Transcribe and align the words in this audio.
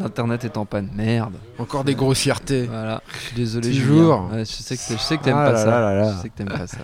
L'internet 0.00 0.44
est 0.44 0.56
en 0.56 0.66
panne, 0.66 0.88
merde. 0.94 1.34
Encore 1.58 1.82
des 1.82 1.96
grossièretés. 1.96 2.66
Voilà, 2.66 3.02
je 3.12 3.18
suis 3.18 3.34
désolé. 3.34 3.70
Toujours. 3.72 4.28
Ouais, 4.30 4.44
je 4.44 4.44
sais 4.44 4.76
que 4.76 4.82
je 4.88 4.96
sais 4.98 5.18
que 5.18 5.24
t'aimes 5.24 5.36
Ah 5.36 5.46
pas 5.46 5.52
là 5.52 5.58
ça. 5.58 5.66
là 5.66 5.80
là 5.80 5.94
là. 5.94 6.12
Je 6.16 6.22
sais 6.22 6.28
que 6.28 6.36
t'aimes 6.36 6.46
pas 6.48 6.66
ça. 6.68 6.78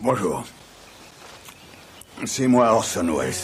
Bonjour. 0.00 0.44
C'est 2.24 2.46
moi 2.46 2.72
Orson 2.72 3.08
Welles. 3.18 3.34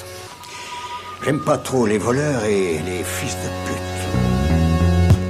J'aime 1.25 1.41
pas 1.41 1.59
trop 1.59 1.85
les 1.87 1.99
voleurs 1.99 2.45
et 2.45 2.79
les 2.79 3.03
fils 3.03 3.35
de 3.35 3.49
pute. 3.67 3.96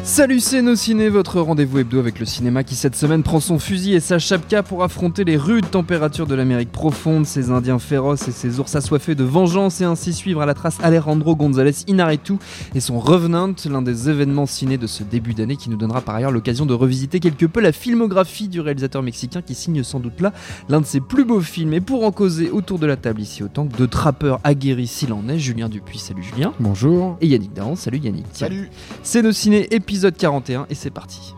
Salut 0.07 0.39
c'est 0.39 0.63
nos 0.63 0.77
ciné, 0.77 1.09
votre 1.09 1.41
rendez-vous 1.41 1.81
hebdo 1.81 1.99
avec 1.99 2.21
le 2.21 2.27
cinéma 2.27 2.63
qui 2.63 2.77
cette 2.77 2.95
semaine 2.95 3.25
prend 3.25 3.41
son 3.41 3.59
fusil 3.59 3.93
et 3.95 3.99
sa 3.99 4.21
chapka 4.21 4.63
pour 4.63 4.85
affronter 4.85 5.25
les 5.25 5.37
rudes 5.37 5.69
températures 5.69 6.29
de 6.29 6.37
l'Amérique 6.37 6.71
profonde, 6.71 7.27
ses 7.27 7.51
indiens 7.51 7.81
féroces 7.81 8.29
et 8.29 8.31
ses 8.31 8.61
ours 8.61 8.77
assoiffés 8.77 9.17
de 9.17 9.25
vengeance 9.25 9.81
et 9.81 9.85
ainsi 9.85 10.13
suivre 10.13 10.43
à 10.43 10.47
la 10.47 10.55
trace 10.55 10.79
Alejandro 10.81 11.35
González 11.35 11.75
Inarritu 11.89 12.35
et 12.77 12.79
son 12.79 13.01
Revenant, 13.01 13.53
l'un 13.69 13.83
des 13.83 14.09
événements 14.09 14.47
ciné 14.47 14.79
de 14.79 14.87
ce 14.87 15.03
début 15.03 15.35
d'année 15.35 15.57
qui 15.57 15.71
nous 15.71 15.77
donnera 15.77 16.01
par 16.01 16.15
ailleurs 16.15 16.31
l'occasion 16.31 16.67
de 16.67 16.73
revisiter 16.73 17.19
quelque 17.19 17.47
peu 17.47 17.61
la 17.61 17.73
filmographie 17.73 18.47
du 18.47 18.61
réalisateur 18.61 19.03
mexicain 19.03 19.43
qui 19.43 19.57
signe 19.57 19.83
sans 19.83 19.99
doute 19.99 20.21
là 20.21 20.33
l'un 20.69 20.81
de 20.81 20.87
ses 20.87 21.01
plus 21.01 21.25
beaux 21.25 21.41
films 21.41 21.73
et 21.75 21.81
pour 21.81 22.05
en 22.05 22.13
causer 22.13 22.51
autour 22.51 22.79
de 22.79 22.87
la 22.87 22.97
table 22.97 23.23
ici 23.23 23.43
autant 23.43 23.67
que 23.67 23.77
de 23.77 23.87
trappeurs 23.87 24.39
aguerris 24.45 24.87
s'il 24.87 25.13
en 25.13 25.29
est, 25.29 25.41
Julien 25.41 25.69
Dupuis, 25.69 25.99
salut 25.99 26.23
Julien 26.23 26.53
Bonjour. 26.61 27.17
et 27.21 27.27
Yannick 27.27 27.53
Dahan, 27.55 27.75
salut 27.75 27.99
Yannick. 27.99 28.27
Salut 28.33 28.71
C'est 29.03 29.23
nos 29.23 29.33
ciné 29.33 29.67
épisode 29.75 29.96
41 30.19 30.67
et 30.69 30.75
c'est 30.75 30.91
parti. 30.91 31.35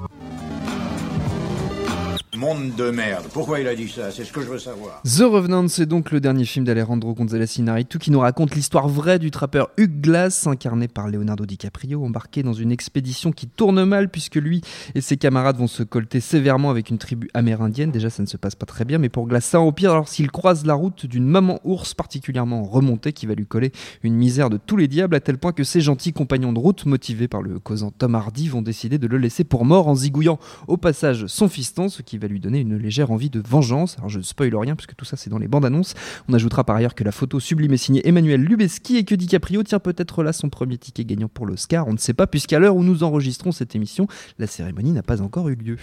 Monde 2.38 2.76
de 2.76 2.90
merde. 2.92 3.24
Pourquoi 3.32 3.58
il 3.58 3.66
a 3.66 3.74
dit 3.74 3.88
ça? 3.88 4.12
C'est 4.12 4.22
ce 4.22 4.32
que 4.32 4.40
je 4.40 4.46
veux 4.46 4.60
savoir. 4.60 5.02
The 5.02 5.22
Revenant, 5.22 5.66
c'est 5.66 5.86
donc 5.86 6.12
le 6.12 6.20
dernier 6.20 6.44
film 6.44 6.64
d'Alejandro 6.64 7.12
González 7.12 7.58
Inarritu 7.58 7.98
qui 7.98 8.12
nous 8.12 8.20
raconte 8.20 8.54
l'histoire 8.54 8.86
vraie 8.86 9.18
du 9.18 9.32
trappeur 9.32 9.70
Hugh 9.76 10.00
Glass, 10.00 10.46
incarné 10.46 10.86
par 10.86 11.08
Leonardo 11.08 11.44
DiCaprio, 11.46 12.04
embarqué 12.04 12.44
dans 12.44 12.52
une 12.52 12.70
expédition 12.70 13.32
qui 13.32 13.48
tourne 13.48 13.84
mal 13.84 14.08
puisque 14.08 14.36
lui 14.36 14.60
et 14.94 15.00
ses 15.00 15.16
camarades 15.16 15.56
vont 15.56 15.66
se 15.66 15.82
colter 15.82 16.20
sévèrement 16.20 16.70
avec 16.70 16.90
une 16.90 16.98
tribu 16.98 17.28
amérindienne. 17.34 17.90
Déjà, 17.90 18.08
ça 18.08 18.22
ne 18.22 18.28
se 18.28 18.36
passe 18.36 18.54
pas 18.54 18.66
très 18.66 18.84
bien, 18.84 18.98
mais 18.98 19.08
pour 19.08 19.26
Glass, 19.26 19.44
ça 19.44 19.58
empire 19.58 19.94
lorsqu'il 19.94 20.30
croise 20.30 20.64
la 20.64 20.74
route 20.74 21.06
d'une 21.06 21.26
maman 21.26 21.58
ours 21.64 21.92
particulièrement 21.94 22.62
remontée 22.62 23.12
qui 23.12 23.26
va 23.26 23.34
lui 23.34 23.46
coller 23.46 23.72
une 24.04 24.14
misère 24.14 24.48
de 24.48 24.58
tous 24.58 24.76
les 24.76 24.86
diables 24.86 25.16
à 25.16 25.20
tel 25.20 25.38
point 25.38 25.50
que 25.50 25.64
ses 25.64 25.80
gentils 25.80 26.12
compagnons 26.12 26.52
de 26.52 26.60
route, 26.60 26.86
motivés 26.86 27.26
par 27.26 27.42
le 27.42 27.58
causant 27.58 27.90
Tom 27.90 28.14
Hardy, 28.14 28.46
vont 28.46 28.62
décider 28.62 28.98
de 28.98 29.08
le 29.08 29.18
laisser 29.18 29.42
pour 29.42 29.64
mort 29.64 29.88
en 29.88 29.96
zigouillant 29.96 30.38
au 30.68 30.76
passage 30.76 31.26
son 31.26 31.48
fiston, 31.48 31.88
ce 31.88 32.02
qui 32.02 32.16
va 32.16 32.27
lui 32.28 32.40
donner 32.40 32.60
une 32.60 32.76
légère 32.76 33.10
envie 33.10 33.30
de 33.30 33.40
vengeance. 33.40 33.96
Alors 33.98 34.08
je 34.08 34.18
ne 34.18 34.22
spoil 34.22 34.54
rien 34.54 34.76
puisque 34.76 34.94
tout 34.94 35.04
ça 35.04 35.16
c'est 35.16 35.30
dans 35.30 35.38
les 35.38 35.48
bandes 35.48 35.64
annonces. 35.64 35.94
On 36.28 36.34
ajoutera 36.34 36.64
par 36.64 36.76
ailleurs 36.76 36.94
que 36.94 37.04
la 37.04 37.12
photo 37.12 37.40
sublime 37.40 37.72
est 37.72 37.78
signée 37.78 38.06
Emmanuel 38.06 38.42
Lubezki 38.42 38.96
et 38.96 39.04
que 39.04 39.14
DiCaprio 39.14 39.62
tient 39.62 39.80
peut-être 39.80 40.22
là 40.22 40.32
son 40.32 40.48
premier 40.48 40.78
ticket 40.78 41.04
gagnant 41.04 41.28
pour 41.28 41.46
l'Oscar. 41.46 41.88
On 41.88 41.92
ne 41.92 41.98
sait 41.98 42.14
pas 42.14 42.26
puisqu'à 42.26 42.58
l'heure 42.58 42.76
où 42.76 42.84
nous 42.84 43.02
enregistrons 43.02 43.52
cette 43.52 43.74
émission, 43.74 44.06
la 44.38 44.46
cérémonie 44.46 44.92
n'a 44.92 45.02
pas 45.02 45.22
encore 45.22 45.48
eu 45.48 45.54
lieu. 45.54 45.78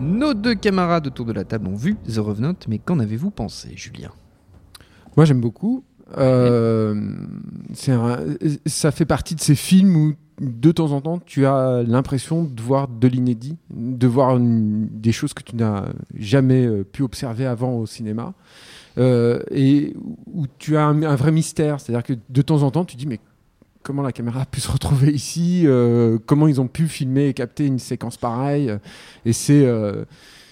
Nos 0.00 0.34
deux 0.34 0.54
camarades 0.54 1.06
autour 1.06 1.26
de 1.26 1.32
la 1.32 1.44
table 1.44 1.68
ont 1.68 1.76
vu 1.76 1.96
The 2.06 2.18
Revenant, 2.18 2.54
mais 2.68 2.78
qu'en 2.78 2.98
avez-vous 2.98 3.30
pensé, 3.30 3.72
Julien? 3.76 4.10
Moi 5.16 5.24
j'aime 5.24 5.40
beaucoup. 5.40 5.84
Euh, 6.18 6.94
ça 8.66 8.90
fait 8.90 9.04
partie 9.04 9.34
de 9.34 9.40
ces 9.40 9.54
films 9.54 9.96
où 9.96 10.14
de 10.40 10.72
temps 10.72 10.92
en 10.92 11.00
temps 11.00 11.18
tu 11.18 11.46
as 11.46 11.82
l'impression 11.86 12.44
de 12.44 12.60
voir 12.62 12.88
de 12.88 13.06
l'inédit, 13.06 13.56
de 13.70 14.06
voir 14.06 14.38
des 14.40 15.12
choses 15.12 15.34
que 15.34 15.42
tu 15.42 15.54
n'as 15.56 15.84
jamais 16.16 16.66
euh, 16.66 16.82
pu 16.84 17.02
observer 17.02 17.46
avant 17.46 17.74
au 17.74 17.86
cinéma. 17.86 18.32
Euh, 18.98 19.40
et 19.52 19.94
où 20.26 20.46
tu 20.58 20.76
as 20.76 20.84
un, 20.84 21.14
vrai 21.14 21.30
mystère. 21.30 21.80
C'est-à-dire 21.80 22.02
que 22.02 22.14
de 22.28 22.42
temps 22.42 22.62
en 22.62 22.70
temps 22.70 22.84
tu 22.84 22.96
dis 22.96 23.06
mais 23.06 23.20
comment 23.82 24.02
la 24.02 24.12
caméra 24.12 24.42
a 24.42 24.46
pu 24.46 24.60
se 24.60 24.70
retrouver 24.70 25.12
ici? 25.12 25.62
Euh, 25.66 26.18
Comment 26.26 26.48
ils 26.48 26.60
ont 26.60 26.68
pu 26.68 26.88
filmer 26.88 27.28
et 27.28 27.34
capter 27.34 27.66
une 27.66 27.78
séquence 27.78 28.16
pareille? 28.16 28.74
Et 29.24 29.32
c'est 29.32 29.64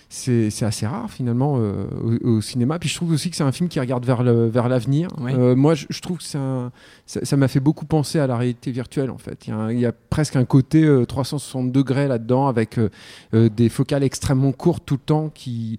c'est 0.09 0.49
assez 0.63 0.87
rare 0.87 1.11
finalement 1.11 1.57
euh, 1.59 1.85
au, 2.25 2.29
au 2.37 2.41
cinéma. 2.41 2.79
Puis 2.79 2.89
je 2.89 2.95
trouve 2.95 3.13
aussi 3.13 3.29
que 3.31 3.37
c'est 3.37 3.43
un 3.45 3.53
film 3.53 3.69
qui 3.69 3.79
regarde 3.79 4.07
vers 4.07 4.23
le- 4.23 4.47
vers 4.49 4.69
l'avenir. 4.69 5.09
Oui. 5.21 5.33
Euh, 5.35 5.55
moi, 5.55 5.75
je, 5.75 5.87
je 5.91 6.01
trouve 6.01 6.19
que 6.19 6.39
un- 6.39 6.73
ça 7.07 7.25
ça 7.25 7.37
m'a 7.37 7.47
fait 7.49 7.61
beaucoup 7.61 7.85
penser 7.85 8.19
à 8.19 8.27
la 8.27 8.37
réalité 8.39 8.71
virtuelle 8.71 9.11
en 9.11 9.19
fait. 9.19 9.47
Il 9.47 9.51
y 9.51 9.53
a, 9.53 9.57
un- 9.57 9.73
il 9.73 9.81
y 9.81 9.87
a 9.87 9.93
presque 9.93 10.37
un 10.37 10.45
côté 10.47 10.83
euh, 10.85 11.05
360 11.05 11.71
degrés 11.73 12.09
là-dedans 12.09 12.47
avec 12.49 12.79
euh, 12.79 12.89
euh, 13.35 13.49
des 13.49 13.69
focales 13.69 14.03
extrêmement 14.03 14.53
courtes 14.53 14.83
tout 14.87 14.95
le 14.95 15.01
temps 15.01 15.31
qui 15.35 15.79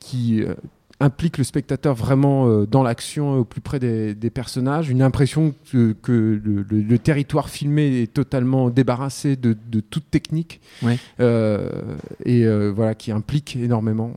qui 0.00 0.42
euh, 0.42 0.54
implique 1.00 1.38
le 1.38 1.44
spectateur 1.44 1.94
vraiment 1.94 2.48
euh, 2.48 2.66
dans 2.66 2.82
l'action 2.82 3.38
au 3.38 3.44
plus 3.44 3.60
près 3.60 3.78
des, 3.78 4.14
des 4.14 4.30
personnages, 4.30 4.90
une 4.90 5.00
impression 5.02 5.54
que, 5.70 5.92
que 6.02 6.12
le, 6.12 6.62
le- 6.68 6.82
le 6.82 6.98
territoire 6.98 7.48
filmé 7.50 8.02
est 8.02 8.12
totalement 8.12 8.68
débarrassé 8.70 9.36
de, 9.36 9.56
de 9.70 9.80
toute 9.80 10.10
technique 10.10 10.60
Ouais. 10.82 10.98
Euh, 11.20 11.70
et 12.24 12.44
euh, 12.44 12.72
voilà 12.74 12.94
qui 12.94 13.12
implique 13.12 13.54
énormément. 13.56 14.16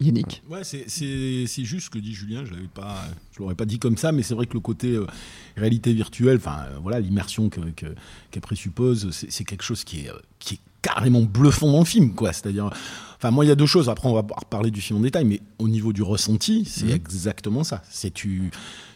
Yannick 0.00 0.42
Ouais, 0.50 0.64
c'est- 0.64 0.84
c'est 0.88 1.44
c'est 1.46 1.64
juste 1.64 1.86
ce 1.86 1.90
que 1.90 1.98
dit 1.98 2.12
Julien. 2.14 2.44
Je 2.44 2.52
l'avais 2.52 2.66
pas, 2.66 2.96
je 3.32 3.38
l'aurais 3.38 3.54
pas 3.54 3.64
dit 3.64 3.78
comme 3.78 3.96
ça, 3.96 4.10
mais 4.10 4.22
c'est 4.22 4.34
vrai 4.34 4.46
que 4.46 4.54
le 4.54 4.60
côté 4.60 4.88
euh, 4.92 5.06
réalité 5.56 5.92
virtuelle, 5.92 6.38
enfin 6.38 6.64
euh, 6.70 6.78
voilà, 6.82 6.98
l'immersion 6.98 7.48
que- 7.48 7.60
que- 7.76 7.94
qu'elle 8.30 8.42
présuppose, 8.42 9.10
c'est 9.12 9.44
quelque 9.44 9.62
chose 9.62 9.84
qui 9.84 10.00
est 10.06 10.10
euh, 10.10 10.14
qui 10.40 10.54
est 10.54 10.58
carrément 10.84 11.22
bluffant 11.22 11.72
dans 11.72 11.80
le 11.80 11.84
film, 11.84 12.14
quoi. 12.14 12.32
C'est-à-dire, 12.32 12.70
enfin 13.16 13.30
moi 13.30 13.44
il 13.44 13.48
y 13.48 13.50
a 13.50 13.56
deux 13.56 13.66
choses. 13.66 13.88
Après 13.88 14.08
on 14.08 14.14
va 14.14 14.20
reparler 14.20 14.70
du 14.70 14.80
film 14.80 14.98
en 14.98 15.02
détail, 15.02 15.24
mais 15.24 15.40
au 15.58 15.68
niveau 15.68 15.92
du 15.92 16.02
ressenti, 16.02 16.64
c'est 16.66 16.90
exactement 16.90 17.64
ça. 17.64 17.82
C'est 17.88 18.12
tu 18.12 18.50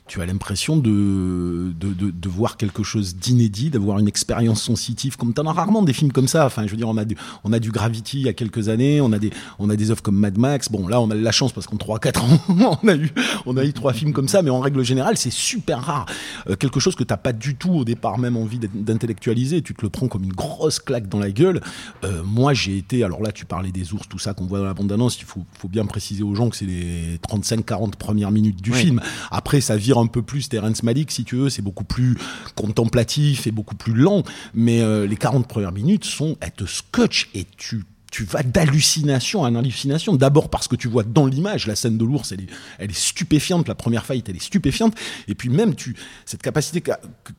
tu 0.08 0.20
as 0.22 0.26
l'impression 0.26 0.76
de, 0.76 1.72
de, 1.78 1.92
de, 1.92 2.10
de 2.10 2.28
voir 2.28 2.56
quelque 2.56 2.82
chose 2.82 3.14
d'inédit, 3.16 3.70
d'avoir 3.70 3.98
une 3.98 4.08
expérience 4.08 4.62
sensitive, 4.62 5.16
comme 5.16 5.34
tu 5.34 5.40
en 5.40 5.46
as 5.46 5.52
rarement 5.52 5.82
des 5.82 5.92
films 5.92 6.12
comme 6.12 6.28
ça. 6.28 6.46
Enfin, 6.46 6.66
je 6.66 6.70
veux 6.70 6.76
dire, 6.76 6.88
on 6.88 6.96
a 6.96 7.04
du, 7.04 7.16
on 7.44 7.52
a 7.52 7.58
du 7.58 7.70
Gravity 7.70 8.20
il 8.20 8.26
y 8.26 8.28
a 8.28 8.32
quelques 8.32 8.68
années, 8.70 9.00
on 9.00 9.12
a 9.12 9.18
des, 9.18 9.30
on 9.58 9.68
a 9.70 9.76
des 9.76 9.90
œuvres 9.90 10.02
comme 10.02 10.16
Mad 10.16 10.38
Max. 10.38 10.70
Bon, 10.70 10.88
là, 10.88 11.00
on 11.00 11.10
a 11.10 11.14
de 11.14 11.20
la 11.20 11.30
chance 11.32 11.52
parce 11.52 11.66
qu'en 11.66 11.76
3-4 11.76 12.18
ans, 12.20 12.78
on 12.82 12.88
a 12.88 12.96
eu, 12.96 13.10
on 13.46 13.56
a 13.58 13.64
eu 13.64 13.72
trois 13.72 13.92
films 13.92 14.12
comme 14.14 14.28
ça, 14.28 14.40
mais 14.42 14.50
en 14.50 14.60
règle 14.60 14.82
générale, 14.82 15.16
c'est 15.18 15.32
super 15.32 15.80
rare. 15.82 16.06
Euh, 16.48 16.56
quelque 16.56 16.80
chose 16.80 16.94
que 16.96 17.04
t'as 17.04 17.16
pas 17.18 17.32
du 17.34 17.54
tout 17.56 17.70
au 17.72 17.84
départ 17.84 18.18
même 18.18 18.36
envie 18.36 18.58
d'in- 18.58 18.68
d'intellectualiser, 18.74 19.62
tu 19.62 19.74
te 19.74 19.82
le 19.82 19.90
prends 19.90 20.08
comme 20.08 20.24
une 20.24 20.32
grosse 20.32 20.78
claque 20.80 21.08
dans 21.08 21.18
la 21.18 21.30
gueule. 21.30 21.60
Euh, 22.04 22.22
moi, 22.24 22.54
j'ai 22.54 22.78
été, 22.78 23.04
alors 23.04 23.22
là, 23.22 23.30
tu 23.30 23.44
parlais 23.44 23.72
des 23.72 23.92
ours, 23.92 24.08
tout 24.08 24.18
ça 24.18 24.32
qu'on 24.34 24.46
voit 24.46 24.58
dans 24.58 24.64
la 24.64 24.74
bande-annonce, 24.74 25.18
il 25.20 25.24
faut, 25.24 25.44
faut 25.58 25.68
bien 25.68 25.84
préciser 25.84 26.22
aux 26.22 26.34
gens 26.34 26.48
que 26.48 26.56
c'est 26.56 26.64
les 26.66 27.18
35-40 27.28 27.96
premières 27.96 28.30
minutes 28.30 28.62
du 28.62 28.72
Oui. 28.72 28.78
film. 28.78 29.00
Après, 29.30 29.60
ça 29.60 29.76
vire 29.76 29.97
un 30.00 30.06
peu 30.06 30.22
plus 30.22 30.48
Terrence 30.48 30.82
Malick, 30.82 31.10
si 31.10 31.24
tu 31.24 31.36
veux, 31.36 31.50
c'est 31.50 31.62
beaucoup 31.62 31.84
plus 31.84 32.16
contemplatif 32.54 33.46
et 33.46 33.50
beaucoup 33.50 33.76
plus 33.76 33.94
lent, 33.94 34.22
mais 34.54 34.80
euh, 34.80 35.06
les 35.06 35.16
40 35.16 35.46
premières 35.46 35.72
minutes 35.72 36.04
sont, 36.04 36.36
elles 36.40 36.52
te 36.52 36.64
scotchent 36.64 37.28
et 37.34 37.46
tu 37.56 37.84
tu 38.10 38.24
vas 38.24 38.42
d'hallucination 38.42 39.44
à 39.44 39.48
hallucination. 39.48 40.16
D'abord 40.16 40.48
parce 40.48 40.68
que 40.68 40.76
tu 40.76 40.88
vois 40.88 41.02
dans 41.02 41.26
l'image 41.26 41.66
la 41.66 41.76
scène 41.76 41.98
de 41.98 42.04
l'ours, 42.04 42.32
elle 42.32 42.42
est, 42.42 42.48
elle 42.78 42.90
est 42.90 42.98
stupéfiante. 42.98 43.68
La 43.68 43.74
première 43.74 44.06
fight, 44.06 44.28
elle 44.28 44.36
est 44.36 44.42
stupéfiante. 44.42 44.94
Et 45.28 45.34
puis 45.34 45.48
même 45.48 45.74
tu, 45.74 45.94
cette 46.24 46.42
capacité 46.42 46.80
que, 46.80 46.92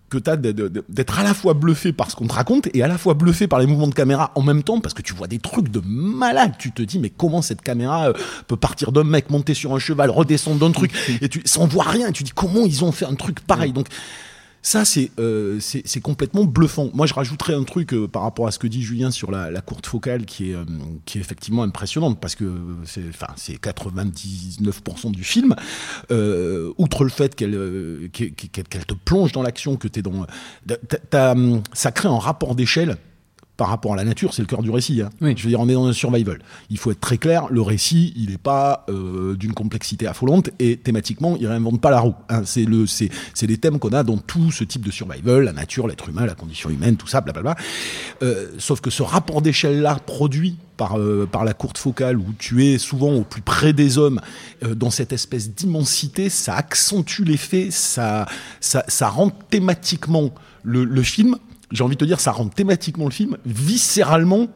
que 0.10 0.18
tu 0.18 0.30
as 0.30 0.38
d'être 0.38 1.20
à 1.20 1.24
la 1.24 1.34
fois 1.34 1.54
bluffé 1.54 1.92
par 1.92 2.12
ce 2.12 2.16
qu'on 2.16 2.28
te 2.28 2.34
raconte 2.34 2.70
et 2.74 2.84
à 2.84 2.88
la 2.88 2.98
fois 2.98 3.14
bluffé 3.14 3.48
par 3.48 3.60
les 3.60 3.66
mouvements 3.66 3.88
de 3.88 3.96
caméra 3.96 4.32
en 4.36 4.42
même 4.42 4.64
temps 4.64 4.80
parce 4.80 4.94
que 4.94 5.02
tu 5.02 5.14
vois 5.14 5.28
des 5.28 5.40
trucs 5.40 5.70
de 5.70 5.82
malade. 5.84 6.54
Tu 6.60 6.72
te 6.72 6.82
dis 6.82 7.00
mais 7.00 7.10
comment 7.10 7.42
cette 7.42 7.62
caméra 7.62 8.10
euh, 8.10 8.14
peut 8.48 8.58
partir 8.58 8.92
d'un 8.92 9.04
mec 9.04 9.30
monter 9.30 9.54
sur 9.54 9.74
un 9.74 9.80
cheval, 9.80 10.10
redescendre 10.10 10.60
d'un 10.60 10.72
truc 10.72 10.92
et 11.22 11.30
tu 11.30 11.42
sans 11.46 11.68
voir 11.68 11.88
rien. 11.88 12.12
Tu 12.12 12.24
dis 12.24 12.32
comment 12.34 12.66
ils 12.66 12.84
ont 12.84 12.92
fait 12.92 13.06
un 13.06 13.16
truc 13.16 13.40
pareil? 13.40 13.74
Donc 13.74 13.88
ça, 14.62 14.84
c'est 14.86 15.12
euh, 15.20 15.60
complètement 16.04 16.44
bluffant. 16.44 16.90
Moi, 16.94 17.06
je 17.08 17.14
rajouterais 17.14 17.54
un 17.54 17.64
truc 17.64 17.94
euh, 17.94 18.08
par 18.08 18.24
rapport 18.24 18.48
à 18.48 18.52
ce 18.52 18.60
que 18.60 18.68
dit 18.68 18.82
Julien 18.82 19.10
sur 19.12 19.32
la, 19.32 19.50
la 19.52 19.62
courte 19.62 19.86
focale 19.88 20.26
qui 20.26 20.52
est, 20.52 20.56
euh, 20.56 20.66
qui 21.06 21.18
est 21.18 21.22
effectivement 21.22 21.64
impressionnante 21.64 22.20
parce 22.20 22.36
que 22.36 22.52
c'est 22.86 23.04
enfin, 23.10 23.34
c'est 23.38 23.54
99% 23.62 25.12
du 25.12 25.24
film. 25.24 25.56
Euh, 26.12 26.74
outre 26.78 27.04
le 27.04 27.10
fait 27.10 27.36
qu'elle 27.36 27.56
euh, 27.56 28.10
qu'elle 28.12 28.86
te 28.86 28.94
plonge 28.94 29.32
dans 29.32 29.44
l'action, 29.44 29.76
que 29.78 29.88
tu 29.88 30.00
es 30.00 30.02
dans. 30.02 30.26
t'as- 30.68 30.78
t'as, 31.10 31.32
hum, 31.32 31.62
ça 31.74 31.92
crée 31.92 32.10
un 32.10 32.20
rapport 32.20 32.56
d'échelle 32.56 32.98
par 33.60 33.68
rapport 33.68 33.92
à 33.94 33.98
la 33.98 34.06
nature, 34.06 34.34
c'est 34.34 34.42
le 34.42 34.48
cœur 34.48 34.64
du 34.64 34.72
récit. 34.72 35.02
hein. 35.02 35.10
Oui. 35.20 35.34
Je 35.38 35.44
veux 35.44 35.50
dire, 35.50 35.60
on 35.60 35.68
est 35.68 35.74
dans 35.74 35.86
un 35.86 35.94
survival. 35.94 36.40
Il 36.70 36.78
faut 36.78 36.92
être 36.92 37.02
très 37.02 37.18
clair, 37.18 37.48
le 37.52 37.62
récit, 37.62 38.14
il 38.16 38.30
n'est 38.32 38.38
pas 38.38 38.86
euh, 38.90 39.36
d'une 39.36 39.54
complexité 39.54 40.08
affolante 40.08 40.50
et 40.60 40.78
thématiquement, 40.78 41.36
il 41.38 41.46
réinvente 41.46 41.82
pas 41.82 41.92
la 41.92 42.00
roue. 42.00 42.16
hein. 42.30 42.44
C'est 42.46 42.64
le, 42.64 42.88
c'est, 42.88 43.10
c'est 43.34 43.48
les 43.48 43.58
thèmes 43.58 43.78
qu'on 43.78 43.90
a 43.92 44.04
dans 44.04 44.18
tout 44.18 44.50
ce 44.52 44.64
type 44.64 44.86
de 44.86 44.92
survival, 44.92 45.44
la 45.44 45.52
nature, 45.52 45.88
l'être 45.90 46.08
humain, 46.08 46.26
la 46.26 46.36
condition 46.36 46.70
humaine, 46.70 46.96
tout 46.96 47.08
ça, 47.08 47.20
blablabla. 47.20 47.56
Euh, 48.24 48.48
sauf 48.60 48.80
que 48.80 48.90
ce 48.90 49.04
rapport 49.04 49.42
d'échelle-là 49.42 49.96
produit 50.06 50.56
par, 50.78 50.98
euh, 50.98 51.28
par 51.30 51.44
la 51.44 51.54
courte 51.54 51.78
focale 51.78 52.18
où 52.18 52.28
tu 52.40 52.66
es 52.66 52.78
souvent 52.78 53.12
au 53.14 53.24
plus 53.24 53.42
près 53.42 53.74
des 53.74 53.98
hommes 53.98 54.22
euh, 54.64 54.74
dans 54.74 54.90
cette 54.90 55.12
espèce 55.12 55.54
d'immensité, 55.54 56.30
ça 56.30 56.56
accentue 56.56 57.24
l'effet, 57.26 57.68
ça, 57.72 58.26
ça, 58.62 58.86
ça 58.88 59.10
rend 59.10 59.30
thématiquement 59.30 60.32
le, 60.64 60.86
le 60.86 61.04
film 61.04 61.36
j'ai 61.72 61.84
envie 61.84 61.96
de 61.96 62.00
te 62.00 62.06
dire, 62.06 62.20
ça 62.20 62.32
rend 62.32 62.48
thématiquement 62.48 63.06
le 63.06 63.12
film 63.12 63.38
viscéralement 63.46 64.48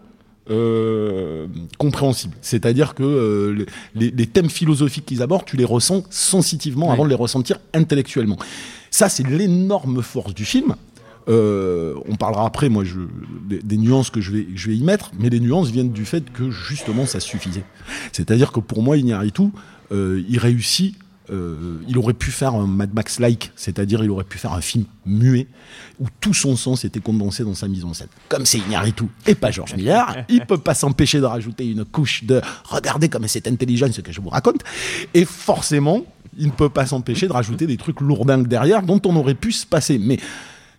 euh, 0.49 1.47
compréhensible. 1.77 2.35
C'est-à-dire 2.41 2.95
que 2.95 3.03
euh, 3.03 3.65
les, 3.95 4.11
les 4.11 4.27
thèmes 4.27 4.49
philosophiques 4.49 5.05
qu'ils 5.05 5.21
abordent, 5.21 5.45
tu 5.45 5.55
les 5.55 5.63
ressens 5.63 6.03
sensitivement 6.09 6.91
avant 6.91 7.05
de 7.05 7.09
les 7.09 7.15
ressentir 7.15 7.59
intellectuellement. 7.73 8.37
Ça, 8.91 9.07
c'est 9.07 9.25
l'énorme 9.25 10.01
force 10.01 10.33
du 10.33 10.43
film. 10.43 10.75
Euh, 11.29 11.93
on 12.09 12.17
parlera 12.17 12.45
après, 12.45 12.67
moi, 12.67 12.83
je, 12.83 12.99
des, 13.47 13.59
des, 13.59 13.77
nuances 13.77 14.09
que 14.09 14.19
je 14.19 14.31
vais, 14.31 14.47
je 14.53 14.69
vais 14.69 14.75
y 14.75 14.83
mettre, 14.83 15.11
mais 15.17 15.29
les 15.29 15.39
nuances 15.39 15.69
viennent 15.69 15.93
du 15.93 16.03
fait 16.03 16.29
que 16.29 16.51
justement 16.51 17.05
ça 17.05 17.21
suffisait. 17.21 17.63
C'est-à-dire 18.11 18.51
que 18.51 18.59
pour 18.59 18.83
moi, 18.83 18.97
Iñárritu, 18.97 19.43
il 19.91 20.39
réussit. 20.39 20.95
Euh, 21.33 21.81
il 21.87 21.97
aurait 21.97 22.13
pu 22.13 22.29
faire 22.29 22.53
un 22.53 22.67
Mad 22.67 22.93
Max-like, 22.93 23.51
c'est-à-dire 23.55 24.03
il 24.03 24.11
aurait 24.11 24.23
pu 24.23 24.37
faire 24.37 24.53
un 24.53 24.61
film 24.61 24.85
muet 25.05 25.47
où 25.99 26.05
tout 26.21 26.33
son 26.33 26.55
sens 26.55 26.85
était 26.85 26.99
condensé 26.99 27.43
dans 27.43 27.55
sa 27.55 27.67
mise 27.67 27.83
en 27.85 27.93
scène. 27.93 28.07
Comme 28.29 28.45
c'est 28.45 28.59
Iñárritu 28.59 29.05
et 29.25 29.33
pas 29.33 29.49
Georges 29.49 29.75
Miller, 29.75 30.25
il 30.29 30.45
peut 30.45 30.59
pas 30.59 30.75
s'empêcher 30.75 31.19
de 31.19 31.25
rajouter 31.25 31.65
une 31.65 31.85
couche 31.85 32.23
de 32.23 32.39
regardez 32.65 33.09
comme 33.09 33.27
c'est 33.27 33.47
intelligent 33.47 33.91
ce 33.91 34.01
que 34.01 34.11
je 34.11 34.21
vous 34.21 34.29
raconte, 34.29 34.61
et 35.13 35.25
forcément, 35.25 36.05
il 36.37 36.47
ne 36.47 36.51
peut 36.51 36.69
pas 36.69 36.85
s'empêcher 36.85 37.27
de 37.27 37.33
rajouter 37.33 37.65
des 37.65 37.77
trucs 37.77 37.99
lourdingues 38.01 38.47
derrière 38.47 38.83
dont 38.83 39.01
on 39.05 39.15
aurait 39.15 39.35
pu 39.35 39.51
se 39.51 39.65
passer. 39.65 39.97
Mais 39.97 40.19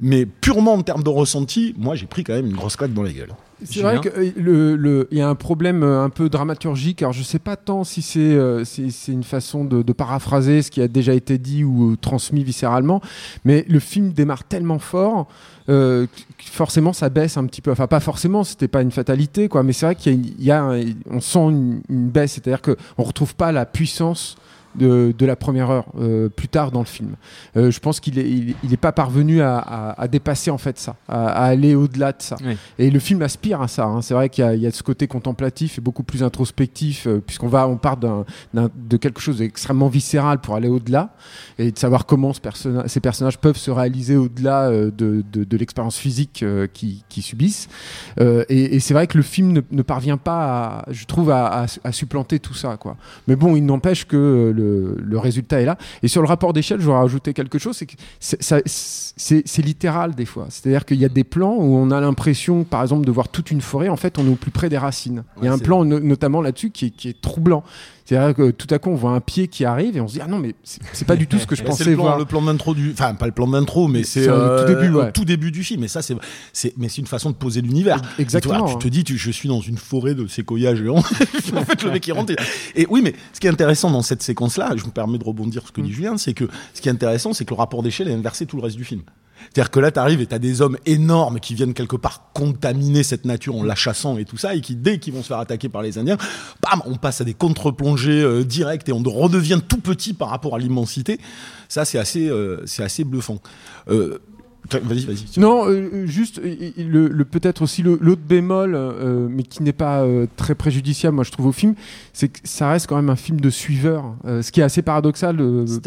mais 0.01 0.27
purement 0.27 0.75
en 0.75 0.83
termes 0.83 1.03
de 1.03 1.09
ressenti, 1.09 1.75
moi 1.79 1.95
j'ai 1.95 2.07
pris 2.07 2.25
quand 2.25 2.35
même 2.35 2.47
une 2.47 2.57
grosse 2.57 2.77
claque 2.77 2.93
dans 2.93 3.03
la 3.03 3.13
gueule. 3.13 3.35
C'est 3.63 3.81
vrai 3.81 4.01
qu'il 4.01 4.43
le, 4.43 4.77
le, 4.77 5.09
y 5.11 5.21
a 5.21 5.29
un 5.29 5.35
problème 5.35 5.83
un 5.83 6.11
peu 6.11 6.29
dramaturgique. 6.29 7.03
Alors 7.03 7.13
je 7.13 7.23
sais 7.23 7.39
pas 7.39 7.57
tant 7.57 7.85
si 7.85 8.03
c'est 8.03 8.21
euh, 8.21 8.65
une 9.09 9.25
façon 9.25 9.65
de, 9.65 9.83
de, 9.83 9.93
paraphraser 9.93 10.61
ce 10.61 10.71
qui 10.71 10.83
a 10.83 10.89
déjà 10.89 11.15
été 11.15 11.39
dit 11.39 11.65
ou 11.65 11.97
transmis 11.97 12.45
viscéralement, 12.45 13.01
mais 13.45 13.65
le 13.69 13.79
film 13.79 14.13
démarre 14.13 14.45
tellement 14.45 14.79
fort. 14.79 15.29
Euh, 15.71 16.07
forcément, 16.39 16.93
ça 16.93 17.09
baisse 17.09 17.39
un 17.39 17.47
petit 17.47 17.63
peu. 17.63 17.71
Enfin, 17.71 17.87
pas 17.87 18.01
forcément, 18.01 18.45
c'était 18.45 18.69
pas 18.69 18.83
une 18.83 18.91
fatalité, 18.91 19.49
quoi. 19.49 19.63
Mais 19.63 19.73
c'est 19.73 19.87
vrai 19.87 19.95
qu'il 19.95 20.27
y, 20.41 20.47
y, 20.47 20.51
a, 20.51 20.71
on 21.11 21.21
sent 21.21 21.39
une, 21.39 21.81
une 21.89 22.09
baisse, 22.11 22.33
c'est-à-dire 22.33 22.61
qu'on 22.61 23.03
retrouve 23.03 23.35
pas 23.35 23.51
la 23.51 23.65
puissance 23.65 24.37
de, 24.75 25.15
de, 25.17 25.27
la 25.27 25.37
première 25.37 25.71
heure 25.71 25.87
euh, 25.99 26.29
plus 26.29 26.49
tard 26.49 26.71
dans 26.71 26.81
le 26.81 26.87
film. 26.87 27.17
Euh, 27.57 27.71
je 27.71 27.81
pense 27.81 28.01
qu'il 28.01 28.19
est, 28.19 28.29
il, 28.29 28.55
il 28.65 28.73
est 28.73 28.79
pas 28.79 28.93
parvenu 28.93 29.41
à, 29.41 29.59
à, 29.59 30.03
à, 30.03 30.09
dépasser 30.09 30.51
en 30.51 30.59
fait 30.59 30.79
ça, 30.79 30.97
à, 31.09 31.29
à 31.29 31.45
aller 31.45 31.75
au-delà 31.75 32.13
de 32.13 32.23
ça. 32.23 32.37
Oui. 32.45 32.57
Et 32.79 32.91
le 32.91 32.99
film 32.99 33.23
aspire 33.23 33.61
à 33.61 33.69
ça. 33.69 33.85
Hein. 33.85 34.03
C'est 34.03 34.15
vrai 34.15 34.29
qu'il 34.29 34.45
y, 34.45 34.59
y, 34.59 34.67
a 34.67 34.71
ce 34.71 34.83
côté 34.83 35.07
contemplatif 35.07 35.79
et 35.79 35.81
beaucoup 35.81 36.03
plus 36.03 36.23
introspectif, 36.23 37.07
euh, 37.07 37.23
puisqu'on 37.25 37.49
va, 37.49 37.69
on 37.69 37.77
part 37.77 37.97
de 37.97 38.97
quelque 38.97 39.21
chose 39.21 39.39
d'extrêmement 39.39 39.89
viscéral 39.89 40.41
pour 40.41 40.57
aller 40.57 40.69
au-delà 40.69 41.15
et 41.59 41.71
de 41.71 41.79
savoir 41.79 42.07
comment 42.07 42.33
ce 42.33 42.41
personna 42.41 42.89
ces 42.89 43.01
personnages 43.01 43.39
peuvent 43.39 43.57
se 43.57 43.71
réaliser 43.71 44.17
au-delà 44.17 44.71
de, 44.71 44.91
de, 44.91 45.45
de 45.45 45.57
l'expérience 45.57 45.97
physique 45.97 46.45
qu'ils 46.73 47.03
qui 47.09 47.23
subissent. 47.23 47.69
et, 48.19 48.77
et 48.77 48.81
c'est 48.81 48.95
vrai 48.95 49.07
que 49.07 49.17
le 49.17 49.23
film 49.23 49.53
ne, 49.53 49.61
ne 49.71 49.83
parvient 49.83 50.17
pas, 50.17 50.45
à, 50.45 50.85
je 50.91 51.05
trouve, 51.07 51.31
à, 51.31 51.67
supplanter 51.91 52.39
tout 52.39 52.55
ça. 52.55 52.77
Quoi. 52.77 52.97
Mais 53.29 53.37
bon, 53.37 53.57
il 53.57 53.65
n'empêche 53.65 54.07
que 54.07 54.53
le 54.55 54.64
le, 54.65 54.97
le, 54.99 55.19
résultat 55.19 55.61
est 55.61 55.65
là. 55.65 55.77
Et 56.03 56.09
sur 56.09 56.23
le 56.23 56.29
rapport 56.29 56.53
d'échelle, 56.53 56.81
je 56.81 56.85
voudrais 56.85 57.01
rajouter 57.01 57.33
quelque 57.33 57.59
chose, 57.59 57.77
c'est 57.77 57.87
que 57.87 57.95
c'est 58.21 59.63
littéral 59.63 60.15
des 60.15 60.25
fois. 60.25 60.47
C'est-à-dire 60.49 60.85
qu'il 60.85 60.99
y 60.99 61.05
a 61.05 61.09
des 61.09 61.25
plans 61.25 61.55
où 61.55 61.77
on 61.77 61.91
a 61.91 62.01
l'impression, 62.01 62.65
par 62.65 62.83
exemple, 62.83 63.07
de 63.07 63.11
voir 63.11 63.29
toute 63.29 63.51
une 63.51 63.61
forêt, 63.61 63.89
en 63.89 63.97
fait, 63.97 64.19
on 64.19 64.27
est 64.27 64.31
au 64.31 64.37
plus 64.37 64.51
près 64.51 64.69
des 64.69 64.79
racines. 64.79 65.25
Ouais, 65.37 65.43
Il 65.43 65.45
y 65.47 65.49
a 65.49 65.53
un 65.53 65.59
plan 65.59 65.85
no 65.85 66.01
notamment 66.01 66.43
là-dessus 66.43 66.71
qui, 66.71 66.91
qui, 66.93 67.09
est 67.09 67.21
troublant. 67.21 67.65
C'est-à-dire 68.05 68.35
que 68.35 68.51
tout 68.51 68.67
à 68.71 68.79
coup, 68.79 68.91
on 68.91 68.95
voit 68.95 69.13
un 69.13 69.21
pied 69.21 69.49
qui 69.49 69.65
arrive 69.65 69.97
et 69.97 70.01
on 70.01 70.09
se 70.09 70.15
dit 70.15 70.21
ah 70.23 70.27
non 70.27 70.39
mais 70.39 70.55
c'est 70.65 71.07
pas 71.07 71.17
du 71.17 71.27
tout 71.27 71.39
ce 71.39 71.47
que 71.47 71.57
je 71.57 71.63
pensais 71.65 71.85
le 71.85 71.95
plan, 71.95 72.03
voir. 72.03 72.19
Le 72.19 72.27
plan 72.27 72.43
d'intro 72.43 72.75
du, 72.75 72.93
enfin 72.93 73.15
pas 73.15 73.25
le 73.25 73.33
plan 73.33 73.47
d'intro, 73.47 73.89
mais 73.89 74.03
c'est 74.03 74.29
euh, 74.29 74.61
tout 74.61 74.75
début, 74.75 74.95
ouais. 74.95 75.13
tout 75.13 75.25
début 75.25 75.51
du 75.51 75.65
film. 75.65 75.85
Et 75.85 75.89
ça 75.89 76.03
c'est, 76.03 76.15
c'est, 76.53 76.75
mais 76.77 76.91
c'est 76.91 76.99
une 76.99 77.07
façon 77.07 77.31
de 77.31 77.35
poser 77.35 77.63
l'univers. 77.63 78.03
Exactement. 78.19 78.57
Tu, 78.57 78.61
vois, 78.61 78.73
tu 78.73 78.79
te 78.79 78.89
dis, 78.89 79.05
tu, 79.05 79.17
je 79.17 79.31
suis 79.31 79.49
dans 79.49 79.63
une 79.63 79.79
forêt 79.79 80.15
de 80.15 80.27
séquoias 80.27 80.75
géants. 80.75 80.97
en 81.57 81.65
fait, 81.65 81.83
le 81.83 81.93
mec 81.93 82.07
il 82.07 82.13
rentre. 82.13 82.33
Et, 82.33 82.83
et, 82.83 82.87
oui, 82.91 83.01
mais 83.03 83.15
ce 83.33 83.41
qui 83.41 83.47
est 83.47 83.51
intéressant 83.51 83.91
dans 83.91 84.03
cette 84.03 84.23
je 84.77 84.85
me 84.85 84.91
permets 84.91 85.19
de 85.19 85.25
rebondir 85.25 85.63
sur 85.63 85.69
ce 85.69 85.73
que 85.73 85.81
dit 85.81 85.93
Julien, 85.93 86.17
c'est 86.17 86.35
que 86.35 86.49
ce 86.73 86.81
qui 86.81 86.89
est 86.89 86.93
intéressant, 86.93 87.33
c'est 87.33 87.45
que 87.45 87.51
le 87.51 87.59
rapport 87.59 87.83
d'échelle 87.83 88.09
est 88.09 88.15
inversé 88.15 88.47
tout 88.47 88.57
le 88.57 88.63
reste 88.63 88.77
du 88.77 88.85
film. 88.85 89.03
C'est-à-dire 89.53 89.71
que 89.71 89.81
là, 89.81 89.91
tu 89.91 89.99
arrives 89.99 90.21
et 90.21 90.27
tu 90.27 90.35
as 90.35 90.39
des 90.39 90.63
hommes 90.63 90.79
énormes 90.87 91.41
qui 91.41 91.55
viennent 91.55 91.75
quelque 91.75 91.97
part 91.97 92.31
contaminer 92.33 93.03
cette 93.03 93.25
nature 93.25 93.57
en 93.57 93.63
la 93.63 93.75
chassant 93.75 94.17
et 94.17 94.25
tout 94.25 94.37
ça, 94.37 94.55
et 94.55 94.61
qui, 94.61 94.75
dès 94.75 94.99
qu'ils 94.99 95.13
vont 95.13 95.23
se 95.23 95.29
faire 95.29 95.39
attaquer 95.39 95.69
par 95.69 95.83
les 95.83 95.99
Indiens, 95.99 96.17
bam, 96.63 96.83
on 96.87 96.97
passe 96.97 97.21
à 97.21 97.25
des 97.25 97.35
contre-plongées 97.35 98.23
euh, 98.23 98.45
directes 98.45 98.89
et 98.89 98.93
on 98.93 99.03
redevient 99.03 99.61
tout 99.67 99.81
petit 99.81 100.15
par 100.15 100.31
rapport 100.31 100.55
à 100.55 100.59
l'immensité. 100.59 101.19
Ça, 101.69 101.85
c'est 101.85 101.99
assez, 101.99 102.29
euh, 102.29 102.63
c'est 102.67 102.83
assez 102.83 103.05
bluffant. 103.05 103.39
Euh, 103.89 104.19
Vas-y, 104.73 105.05
vas-y. 105.05 105.41
Non, 105.41 105.69
euh, 105.69 106.07
juste 106.07 106.41
le, 106.43 107.09
le 107.09 107.25
peut-être 107.25 107.63
aussi 107.63 107.83
l'autre 107.83 108.23
bémol, 108.27 108.75
euh, 108.75 109.29
mais 109.31 109.43
qui 109.43 109.63
n'est 109.63 109.73
pas 109.73 110.03
euh, 110.03 110.27
très 110.37 110.55
préjudiciable, 110.55 111.15
moi 111.15 111.25
je 111.25 111.31
trouve 111.31 111.47
au 111.47 111.53
film, 111.53 111.75
c'est 112.13 112.29
que 112.29 112.41
ça 112.45 112.71
reste 112.71 112.87
quand 112.87 112.97
même 112.97 113.11
un 113.11 113.17
film 113.17 113.41
de 113.41 113.51
suiveur, 113.51 114.15
euh, 114.25 114.41
ce 114.43 114.51
qui 114.53 114.61
est 114.61 114.65
assez 114.65 114.83
paradoxal 114.83 115.37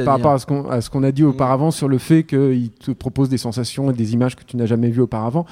par 0.05 0.17
rapport 0.17 0.33
à 0.33 0.39
ce 0.39 0.45
qu'on 0.45 0.81
ce 0.81 0.89
qu'on 0.89 1.03
a 1.03 1.11
dit 1.11 1.23
auparavant 1.23 1.71
sur 1.71 1.87
le 1.87 1.97
fait 1.97 2.23
qu'il 2.23 2.69
te 2.69 2.91
propose 2.91 3.29
des 3.29 3.37
sensations 3.37 3.89
et 3.89 3.93
des 3.93 4.13
images 4.13 4.35
que 4.35 4.43
tu 4.43 4.57
n'as 4.57 4.67
jamais 4.67 4.89
vues 4.89 5.01
auparavant. 5.01 5.45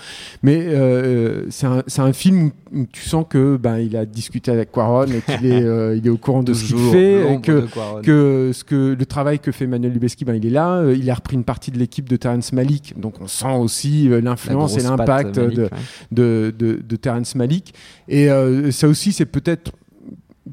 Mais 0.43 0.67
euh, 0.67 1.45
c'est 1.49 1.65
un, 1.65 1.83
un, 1.97 2.13
film 2.13 2.51
où 2.73 2.85
tu 2.91 3.01
sens 3.07 3.25
que 3.27 3.57
ben 3.57 3.79
il 3.79 3.97
a 3.97 4.05
discuté 4.05 4.51
avec 4.51 4.71
Quaron 4.71 5.05
et 5.05 5.21
qu'il 5.21 5.45
est 5.47 5.97
il 5.97 6.05
est 6.05 6.09
au 6.09 6.17
courant 6.17 6.43
de 6.43 6.53
ce 6.53 6.65
qu'il 6.65 6.77
fait, 6.91 7.33
et 7.33 7.41
que 7.41 7.65
que 8.03 8.51
ce 8.53 8.63
que 8.63 8.95
le 8.97 9.05
travail 9.05 9.39
que 9.39 9.51
fait 9.51 9.65
Manuel 9.65 9.93
Lubezki, 9.93 10.25
ben 10.25 10.35
il 10.35 10.45
est 10.45 10.51
là, 10.51 10.83
il 10.91 11.09
a 11.09 11.15
repris 11.15 11.35
une 11.35 11.43
partie 11.43 11.71
de 11.71 11.79
l'équipe 11.79 12.07
de 12.07 12.15
Terrence 12.15 12.53
Malick, 12.53 12.93
donc 12.99 13.14
on 13.21 13.27
sent 13.27 13.55
aussi 13.57 14.09
euh, 14.09 14.21
l'influence 14.21 14.77
et 14.77 14.81
l'impact 14.81 15.35
de, 15.35 15.63
ouais. 15.63 15.69
de, 16.11 16.53
de, 16.57 16.81
de, 16.81 16.95
Terrence 16.95 17.35
Malick. 17.35 17.73
Et 18.07 18.29
euh, 18.29 18.71
ça 18.71 18.87
aussi, 18.87 19.11
c'est 19.11 19.25
peut-être 19.25 19.71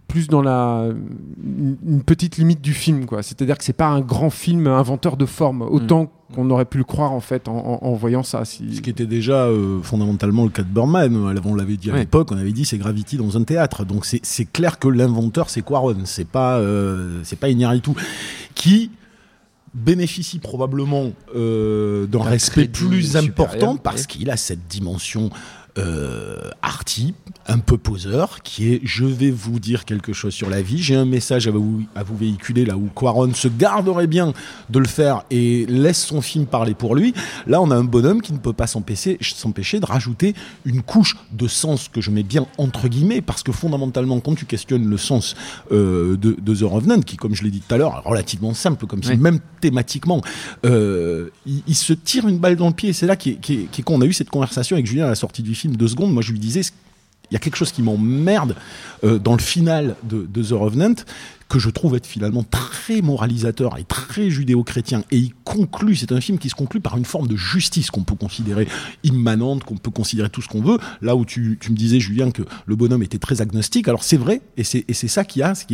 plus 0.08 0.28
dans 0.28 0.40
la 0.42 0.88
une 1.44 2.02
petite 2.02 2.38
limite 2.38 2.62
du 2.62 2.72
film 2.72 3.04
quoi 3.04 3.22
c'est 3.22 3.42
à 3.42 3.44
dire 3.44 3.58
que 3.58 3.64
c'est 3.64 3.74
pas 3.74 3.88
un 3.88 4.00
grand 4.00 4.30
film 4.30 4.66
inventeur 4.66 5.18
de 5.18 5.26
forme 5.26 5.60
autant 5.62 6.04
mmh. 6.04 6.34
qu'on 6.34 6.50
aurait 6.50 6.64
pu 6.64 6.78
le 6.78 6.84
croire 6.84 7.12
en 7.12 7.20
fait 7.20 7.46
en, 7.46 7.56
en, 7.56 7.78
en 7.82 7.92
voyant 7.92 8.22
ça 8.22 8.46
si... 8.46 8.76
ce 8.76 8.80
qui 8.80 8.88
était 8.88 9.06
déjà 9.06 9.44
euh, 9.44 9.82
fondamentalement 9.82 10.44
le 10.44 10.50
cas 10.50 10.62
de 10.62 10.68
Burman 10.68 11.14
on 11.44 11.54
l'avait 11.54 11.76
dit 11.76 11.90
à 11.90 11.92
ouais. 11.92 12.00
l'époque 12.00 12.32
on 12.32 12.38
avait 12.38 12.52
dit 12.52 12.64
c'est 12.64 12.78
Gravity 12.78 13.18
dans 13.18 13.36
un 13.36 13.44
théâtre 13.44 13.84
donc 13.84 14.06
c'est 14.06 14.50
clair 14.50 14.78
que 14.78 14.88
l'inventeur 14.88 15.50
c'est 15.50 15.62
Quaron 15.62 15.96
c'est 16.04 16.28
pas 16.28 16.58
euh, 16.58 17.20
c'est 17.24 17.38
pas 17.38 17.50
Iñárritu 17.50 17.90
qui 18.54 18.90
bénéficie 19.74 20.38
probablement 20.38 21.12
euh, 21.34 22.06
d'un 22.06 22.22
respect 22.22 22.68
plus 22.68 23.16
important 23.16 23.76
parce 23.76 24.06
qu'il 24.06 24.30
a 24.30 24.36
cette 24.36 24.66
dimension 24.68 25.30
euh, 25.78 26.50
arty, 26.60 27.14
un 27.46 27.58
peu 27.58 27.78
poseur, 27.78 28.42
qui 28.42 28.72
est 28.72 28.80
je 28.84 29.04
vais 29.04 29.30
vous 29.30 29.58
dire 29.58 29.84
quelque 29.84 30.12
chose 30.12 30.34
sur 30.34 30.50
la 30.50 30.60
vie, 30.60 30.82
j'ai 30.82 30.94
un 30.94 31.04
message 31.04 31.48
à 31.48 31.50
vous, 31.50 31.82
à 31.94 32.02
vous 32.02 32.16
véhiculer 32.16 32.64
là 32.64 32.76
où 32.76 32.90
Quaron 32.94 33.32
se 33.32 33.48
garderait 33.48 34.06
bien 34.06 34.32
de 34.68 34.78
le 34.78 34.86
faire 34.86 35.24
et 35.30 35.64
laisse 35.66 36.04
son 36.04 36.20
film 36.20 36.46
parler 36.46 36.74
pour 36.74 36.94
lui. 36.94 37.14
Là, 37.46 37.62
on 37.62 37.70
a 37.70 37.74
un 37.74 37.84
bonhomme 37.84 38.20
qui 38.20 38.32
ne 38.32 38.38
peut 38.38 38.52
pas 38.52 38.66
s'empêcher 38.66 39.18
de 39.18 39.86
rajouter 39.86 40.34
une 40.64 40.82
couche 40.82 41.16
de 41.32 41.48
sens 41.48 41.88
que 41.88 42.00
je 42.00 42.10
mets 42.10 42.22
bien 42.22 42.46
entre 42.58 42.88
guillemets 42.88 43.22
parce 43.22 43.42
que 43.42 43.52
fondamentalement, 43.52 44.20
quand 44.20 44.34
tu 44.34 44.44
questionnes 44.44 44.88
le 44.88 44.96
sens 44.98 45.34
euh, 45.72 46.16
de, 46.16 46.36
de, 46.40 46.54
The 46.54 46.64
Revenant, 46.64 47.00
qui, 47.00 47.16
comme 47.16 47.34
je 47.34 47.44
l'ai 47.44 47.50
dit 47.50 47.60
tout 47.60 47.74
à 47.74 47.78
l'heure, 47.78 48.02
relativement 48.04 48.52
simple, 48.52 48.86
comme 48.86 49.02
si 49.02 49.16
même 49.16 49.40
thématiquement, 49.60 50.20
euh, 50.66 51.30
il, 51.46 51.62
il, 51.66 51.74
se 51.74 51.92
tire 51.92 52.28
une 52.28 52.38
balle 52.38 52.56
dans 52.56 52.68
le 52.68 52.74
pied. 52.74 52.92
C'est 52.92 53.06
là 53.06 53.16
qu'on 53.16 53.34
qu 53.40 53.68
qu 53.70 53.82
a 53.88 54.04
eu 54.04 54.12
cette 54.12 54.30
conversation 54.30 54.76
avec 54.76 54.86
Julien 54.86 55.06
à 55.06 55.08
la 55.08 55.14
sortie 55.14 55.42
du 55.42 55.54
film 55.54 55.61
deux 55.68 55.88
secondes, 55.88 56.12
moi 56.12 56.22
je 56.22 56.32
lui 56.32 56.38
disais, 56.38 56.62
il 57.30 57.34
y 57.34 57.36
a 57.36 57.38
quelque 57.38 57.56
chose 57.56 57.72
qui 57.72 57.82
m'emmerde 57.82 58.56
euh, 59.04 59.18
dans 59.18 59.32
le 59.32 59.40
final 59.40 59.96
de, 60.02 60.26
de 60.26 60.42
The 60.42 60.52
Revenant, 60.52 60.94
que 61.52 61.58
je 61.58 61.68
trouve 61.68 61.96
être 61.96 62.06
finalement 62.06 62.44
très 62.44 63.02
moralisateur 63.02 63.76
et 63.76 63.84
très 63.84 64.30
judéo-chrétien. 64.30 65.04
Et 65.10 65.18
il 65.18 65.34
conclut, 65.44 65.94
c'est 65.94 66.10
un 66.10 66.20
film 66.22 66.38
qui 66.38 66.48
se 66.48 66.54
conclut 66.54 66.80
par 66.80 66.96
une 66.96 67.04
forme 67.04 67.26
de 67.26 67.36
justice 67.36 67.90
qu'on 67.90 68.04
peut 68.04 68.14
considérer 68.14 68.66
immanente, 69.04 69.62
qu'on 69.62 69.76
peut 69.76 69.90
considérer 69.90 70.30
tout 70.30 70.40
ce 70.40 70.48
qu'on 70.48 70.62
veut. 70.62 70.78
Là 71.02 71.14
où 71.14 71.26
tu, 71.26 71.58
tu, 71.60 71.70
me 71.70 71.76
disais, 71.76 72.00
Julien, 72.00 72.30
que 72.30 72.40
le 72.64 72.74
bonhomme 72.74 73.02
était 73.02 73.18
très 73.18 73.42
agnostique, 73.42 73.86
alors 73.86 74.02
c'est 74.02 74.16
vrai, 74.16 74.40
et 74.56 74.64
c'est 74.64 75.08
ça 75.08 75.26
qu'il 75.26 75.40
y 75.40 75.42
a, 75.42 75.54
c'est 75.54 75.66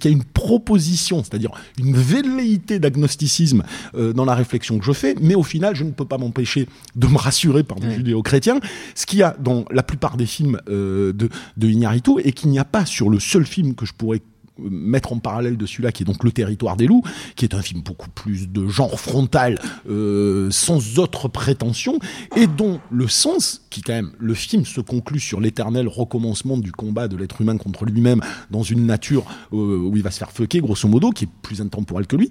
qu'il 0.00 0.10
y 0.10 0.12
a 0.12 0.16
une 0.16 0.24
proposition, 0.24 1.22
c'est-à-dire 1.22 1.52
une 1.78 1.94
velléité 1.94 2.80
d'agnosticisme 2.80 3.62
euh, 3.94 4.12
dans 4.12 4.24
la 4.24 4.34
réflexion 4.34 4.80
que 4.80 4.84
je 4.84 4.92
fais, 4.92 5.14
mais 5.20 5.36
au 5.36 5.44
final, 5.44 5.76
je 5.76 5.84
ne 5.84 5.92
peux 5.92 6.06
pas 6.06 6.18
m'empêcher 6.18 6.66
de 6.96 7.06
me 7.06 7.16
rassurer 7.16 7.62
par 7.62 7.78
des 7.78 7.86
oui. 7.86 7.94
judéo-chrétiens, 7.94 8.58
ce 8.96 9.06
qu'il 9.06 9.20
y 9.20 9.22
a 9.22 9.36
dans 9.38 9.64
la 9.70 9.84
plupart 9.84 10.16
des 10.16 10.26
films 10.26 10.60
euh, 10.68 11.12
de, 11.12 11.28
de 11.56 11.68
Iñárritu, 11.68 12.18
et 12.24 12.32
qu'il 12.32 12.50
n'y 12.50 12.58
a 12.58 12.64
pas 12.64 12.84
sur 12.84 13.08
le 13.08 13.20
seul 13.20 13.46
film 13.46 13.76
que 13.76 13.86
je 13.86 13.92
pourrais 13.92 14.20
mettre 14.68 15.12
en 15.12 15.18
parallèle 15.18 15.56
de 15.56 15.66
celui-là 15.66 15.92
qui 15.92 16.02
est 16.02 16.06
donc 16.06 16.24
Le 16.24 16.32
Territoire 16.32 16.76
des 16.76 16.86
loups, 16.86 17.02
qui 17.36 17.44
est 17.44 17.54
un 17.54 17.62
film 17.62 17.82
beaucoup 17.82 18.10
plus 18.10 18.48
de 18.48 18.68
genre 18.68 18.98
frontal, 18.98 19.58
euh, 19.88 20.50
sans 20.50 20.98
autre 20.98 21.28
prétention, 21.28 21.98
et 22.36 22.46
dont 22.46 22.80
le 22.90 23.08
sens, 23.08 23.62
qui 23.70 23.82
quand 23.82 23.92
même, 23.92 24.12
le 24.18 24.34
film 24.34 24.64
se 24.64 24.80
conclut 24.80 25.20
sur 25.20 25.40
l'éternel 25.40 25.88
recommencement 25.88 26.58
du 26.58 26.72
combat 26.72 27.08
de 27.08 27.16
l'être 27.16 27.40
humain 27.40 27.56
contre 27.56 27.84
lui-même 27.84 28.20
dans 28.50 28.62
une 28.62 28.86
nature 28.86 29.24
euh, 29.52 29.78
où 29.78 29.96
il 29.96 30.02
va 30.02 30.10
se 30.10 30.18
faire 30.18 30.32
fucker, 30.32 30.60
grosso 30.60 30.88
modo, 30.88 31.10
qui 31.10 31.24
est 31.24 31.30
plus 31.42 31.60
intemporelle 31.60 32.06
que 32.06 32.16
lui, 32.16 32.30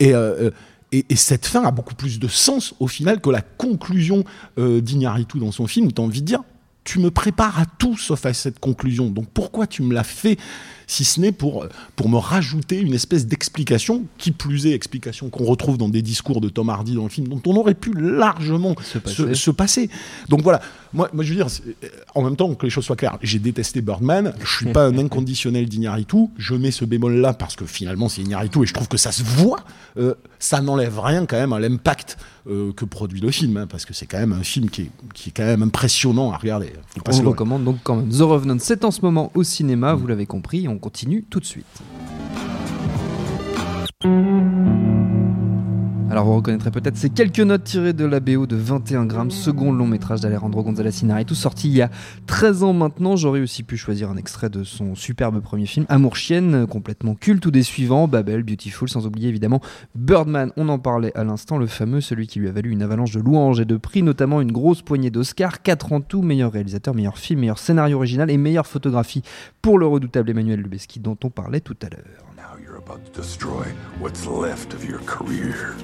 et... 0.00 0.14
Euh, 0.14 0.50
et, 0.92 1.04
et, 1.08 1.16
cette 1.16 1.46
fin 1.46 1.64
a 1.64 1.72
beaucoup 1.72 1.96
plus 1.96 2.20
de 2.20 2.28
sens 2.28 2.72
au 2.78 2.86
final 2.86 3.20
que 3.20 3.28
la 3.28 3.40
conclusion 3.40 4.22
d'Ignaritu 4.56 5.40
dans 5.40 5.50
son 5.50 5.66
film, 5.66 5.88
où 5.88 5.92
tu 5.92 6.00
as 6.00 6.04
envie 6.04 6.20
de 6.20 6.26
dire 6.26 6.42
tu 6.86 7.00
me 7.00 7.10
prépares 7.10 7.58
à 7.58 7.66
tout 7.66 7.98
sauf 7.98 8.24
à 8.24 8.32
cette 8.32 8.60
conclusion. 8.60 9.10
Donc 9.10 9.26
pourquoi 9.34 9.66
tu 9.66 9.82
me 9.82 9.92
l'as 9.92 10.04
fait 10.04 10.38
si 10.86 11.04
ce 11.04 11.20
n'est 11.20 11.32
pour, 11.32 11.66
pour 11.96 12.08
me 12.08 12.16
rajouter 12.16 12.80
une 12.80 12.94
espèce 12.94 13.26
d'explication, 13.26 14.04
qui 14.18 14.30
plus 14.30 14.66
est, 14.66 14.72
explication 14.72 15.30
qu'on 15.30 15.44
retrouve 15.44 15.78
dans 15.78 15.88
des 15.88 16.02
discours 16.02 16.40
de 16.40 16.48
Tom 16.48 16.68
Hardy 16.70 16.94
dans 16.94 17.02
le 17.04 17.08
film, 17.08 17.28
dont 17.28 17.42
on 17.46 17.56
aurait 17.56 17.74
pu 17.74 17.92
largement 17.96 18.74
Se 18.82 18.98
passer. 18.98 19.34
se 19.34 19.50
passer. 19.50 19.90
Donc 20.28 20.42
voilà, 20.42 20.60
moi, 20.92 21.08
moi 21.12 21.24
je 21.24 21.30
veux 21.30 21.36
dire, 21.36 21.50
c'est- 21.50 21.62
en 22.14 22.22
même 22.22 22.36
temps 22.36 22.54
que 22.54 22.64
les 22.66 22.70
choses 22.70 22.84
soient 22.84 22.96
claires, 22.96 23.18
j'ai 23.22 23.38
détesté 23.38 23.80
Birdman, 23.80 24.32
je 24.42 24.56
suis 24.56 24.72
pas 24.72 24.86
un 24.86 24.96
inconditionnel 24.98 25.68
d'Iñárritu, 25.68 26.26
je 26.38 26.54
mets 26.54 26.70
ce 26.70 26.84
bémol-là 26.84 27.32
parce 27.32 27.56
que 27.56 27.66
finalement 27.66 28.08
c'est 28.08 28.22
Iñárritu 28.22 28.62
et 28.62 28.66
je 28.66 28.74
trouve 28.74 28.88
que 28.88 28.96
ça 28.98 29.12
se 29.12 29.22
voit, 29.22 29.60
Euh, 29.98 30.12
ça 30.38 30.60
n'enlève 30.60 31.00
rien 31.00 31.24
quand 31.24 31.38
même 31.38 31.54
à 31.54 31.58
l'impact 31.58 32.18
euh, 32.50 32.70
que 32.74 32.84
produit 32.84 33.18
le 33.18 33.30
film, 33.30 33.56
hein, 33.56 33.66
parce 33.66 33.86
que 33.86 33.94
c'est 33.94 34.04
quand 34.04 34.18
même 34.18 34.34
un 34.34 34.42
film 34.42 34.68
qui 34.68 34.82
est, 34.82 34.90
qui 35.14 35.30
est 35.30 35.32
quand 35.34 35.46
même 35.46 35.62
impressionnant 35.62 36.32
à 36.32 36.36
regarder. 36.36 36.70
On 37.06 37.22
recommande 37.22 37.64
donc 37.64 37.78
quand 37.82 37.96
même. 37.96 38.10
The 38.10 38.20
Revenant, 38.20 38.58
c'est 38.60 38.84
en 38.84 38.90
ce 38.90 39.00
moment 39.00 39.32
au 39.34 39.42
cinéma, 39.42 39.94
vous 39.94 40.06
l'avez 40.06 40.26
compris, 40.26 40.68
on 40.76 40.78
continue 40.78 41.22
tout 41.22 41.40
de 41.40 41.46
suite. 41.46 41.82
Alors 46.08 46.24
vous 46.24 46.36
reconnaîtrez 46.36 46.70
peut-être 46.70 46.96
ces 46.96 47.10
quelques 47.10 47.40
notes 47.40 47.64
tirées 47.64 47.92
de 47.92 48.04
la 48.04 48.20
BO 48.20 48.46
de 48.46 48.54
21 48.54 49.06
grammes, 49.06 49.32
second 49.32 49.72
long 49.72 49.88
métrage 49.88 50.20
d'Alejandro 50.20 50.62
González 50.62 51.02
Iñárritu, 51.02 51.34
sorti 51.34 51.66
il 51.66 51.74
y 51.74 51.82
a 51.82 51.90
13 52.26 52.62
ans 52.62 52.72
maintenant. 52.72 53.16
J'aurais 53.16 53.40
aussi 53.40 53.64
pu 53.64 53.76
choisir 53.76 54.08
un 54.08 54.16
extrait 54.16 54.48
de 54.48 54.62
son 54.62 54.94
superbe 54.94 55.40
premier 55.40 55.66
film, 55.66 55.84
Amour 55.88 56.14
chienne, 56.14 56.68
complètement 56.68 57.16
culte, 57.16 57.44
ou 57.46 57.50
des 57.50 57.64
suivants, 57.64 58.06
Babel, 58.06 58.44
Beautiful, 58.44 58.88
sans 58.88 59.04
oublier 59.04 59.28
évidemment 59.28 59.60
Birdman. 59.96 60.52
On 60.56 60.68
en 60.68 60.78
parlait 60.78 61.12
à 61.16 61.24
l'instant, 61.24 61.58
le 61.58 61.66
fameux, 61.66 62.00
celui 62.00 62.28
qui 62.28 62.38
lui 62.38 62.48
a 62.48 62.52
valu 62.52 62.70
une 62.70 62.82
avalanche 62.82 63.12
de 63.12 63.20
louanges 63.20 63.58
et 63.58 63.64
de 63.64 63.76
prix, 63.76 64.04
notamment 64.04 64.40
une 64.40 64.52
grosse 64.52 64.82
poignée 64.82 65.10
d'Oscars, 65.10 65.60
4 65.62 65.92
en 65.92 66.00
tout, 66.00 66.22
meilleur 66.22 66.52
réalisateur, 66.52 66.94
meilleur 66.94 67.18
film, 67.18 67.40
meilleur 67.40 67.58
scénario 67.58 67.96
original 67.96 68.30
et 68.30 68.36
meilleure 68.36 68.68
photographie 68.68 69.22
pour 69.60 69.76
le 69.76 69.86
redoutable 69.86 70.30
Emmanuel 70.30 70.60
Lubezki 70.60 71.00
dont 71.00 71.18
on 71.24 71.30
parlait 71.30 71.60
tout 71.60 71.76
à 71.82 71.88
l'heure. 71.88 72.35
About 72.86 73.04
to 73.12 73.20
destroy 73.20 73.64
what's 73.98 74.26
left 74.26 74.72
of 74.72 74.84
your 74.84 75.00
career. 75.06 75.74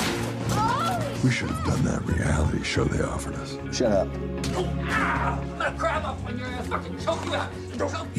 We 1.24 1.32
should 1.32 1.50
have 1.50 1.64
done 1.64 1.82
that 1.84 2.00
reality 2.06 2.62
show 2.62 2.84
they 2.84 3.02
offered 3.02 3.34
us. 3.42 3.58
Shut 3.72 3.90
up. 3.90 4.08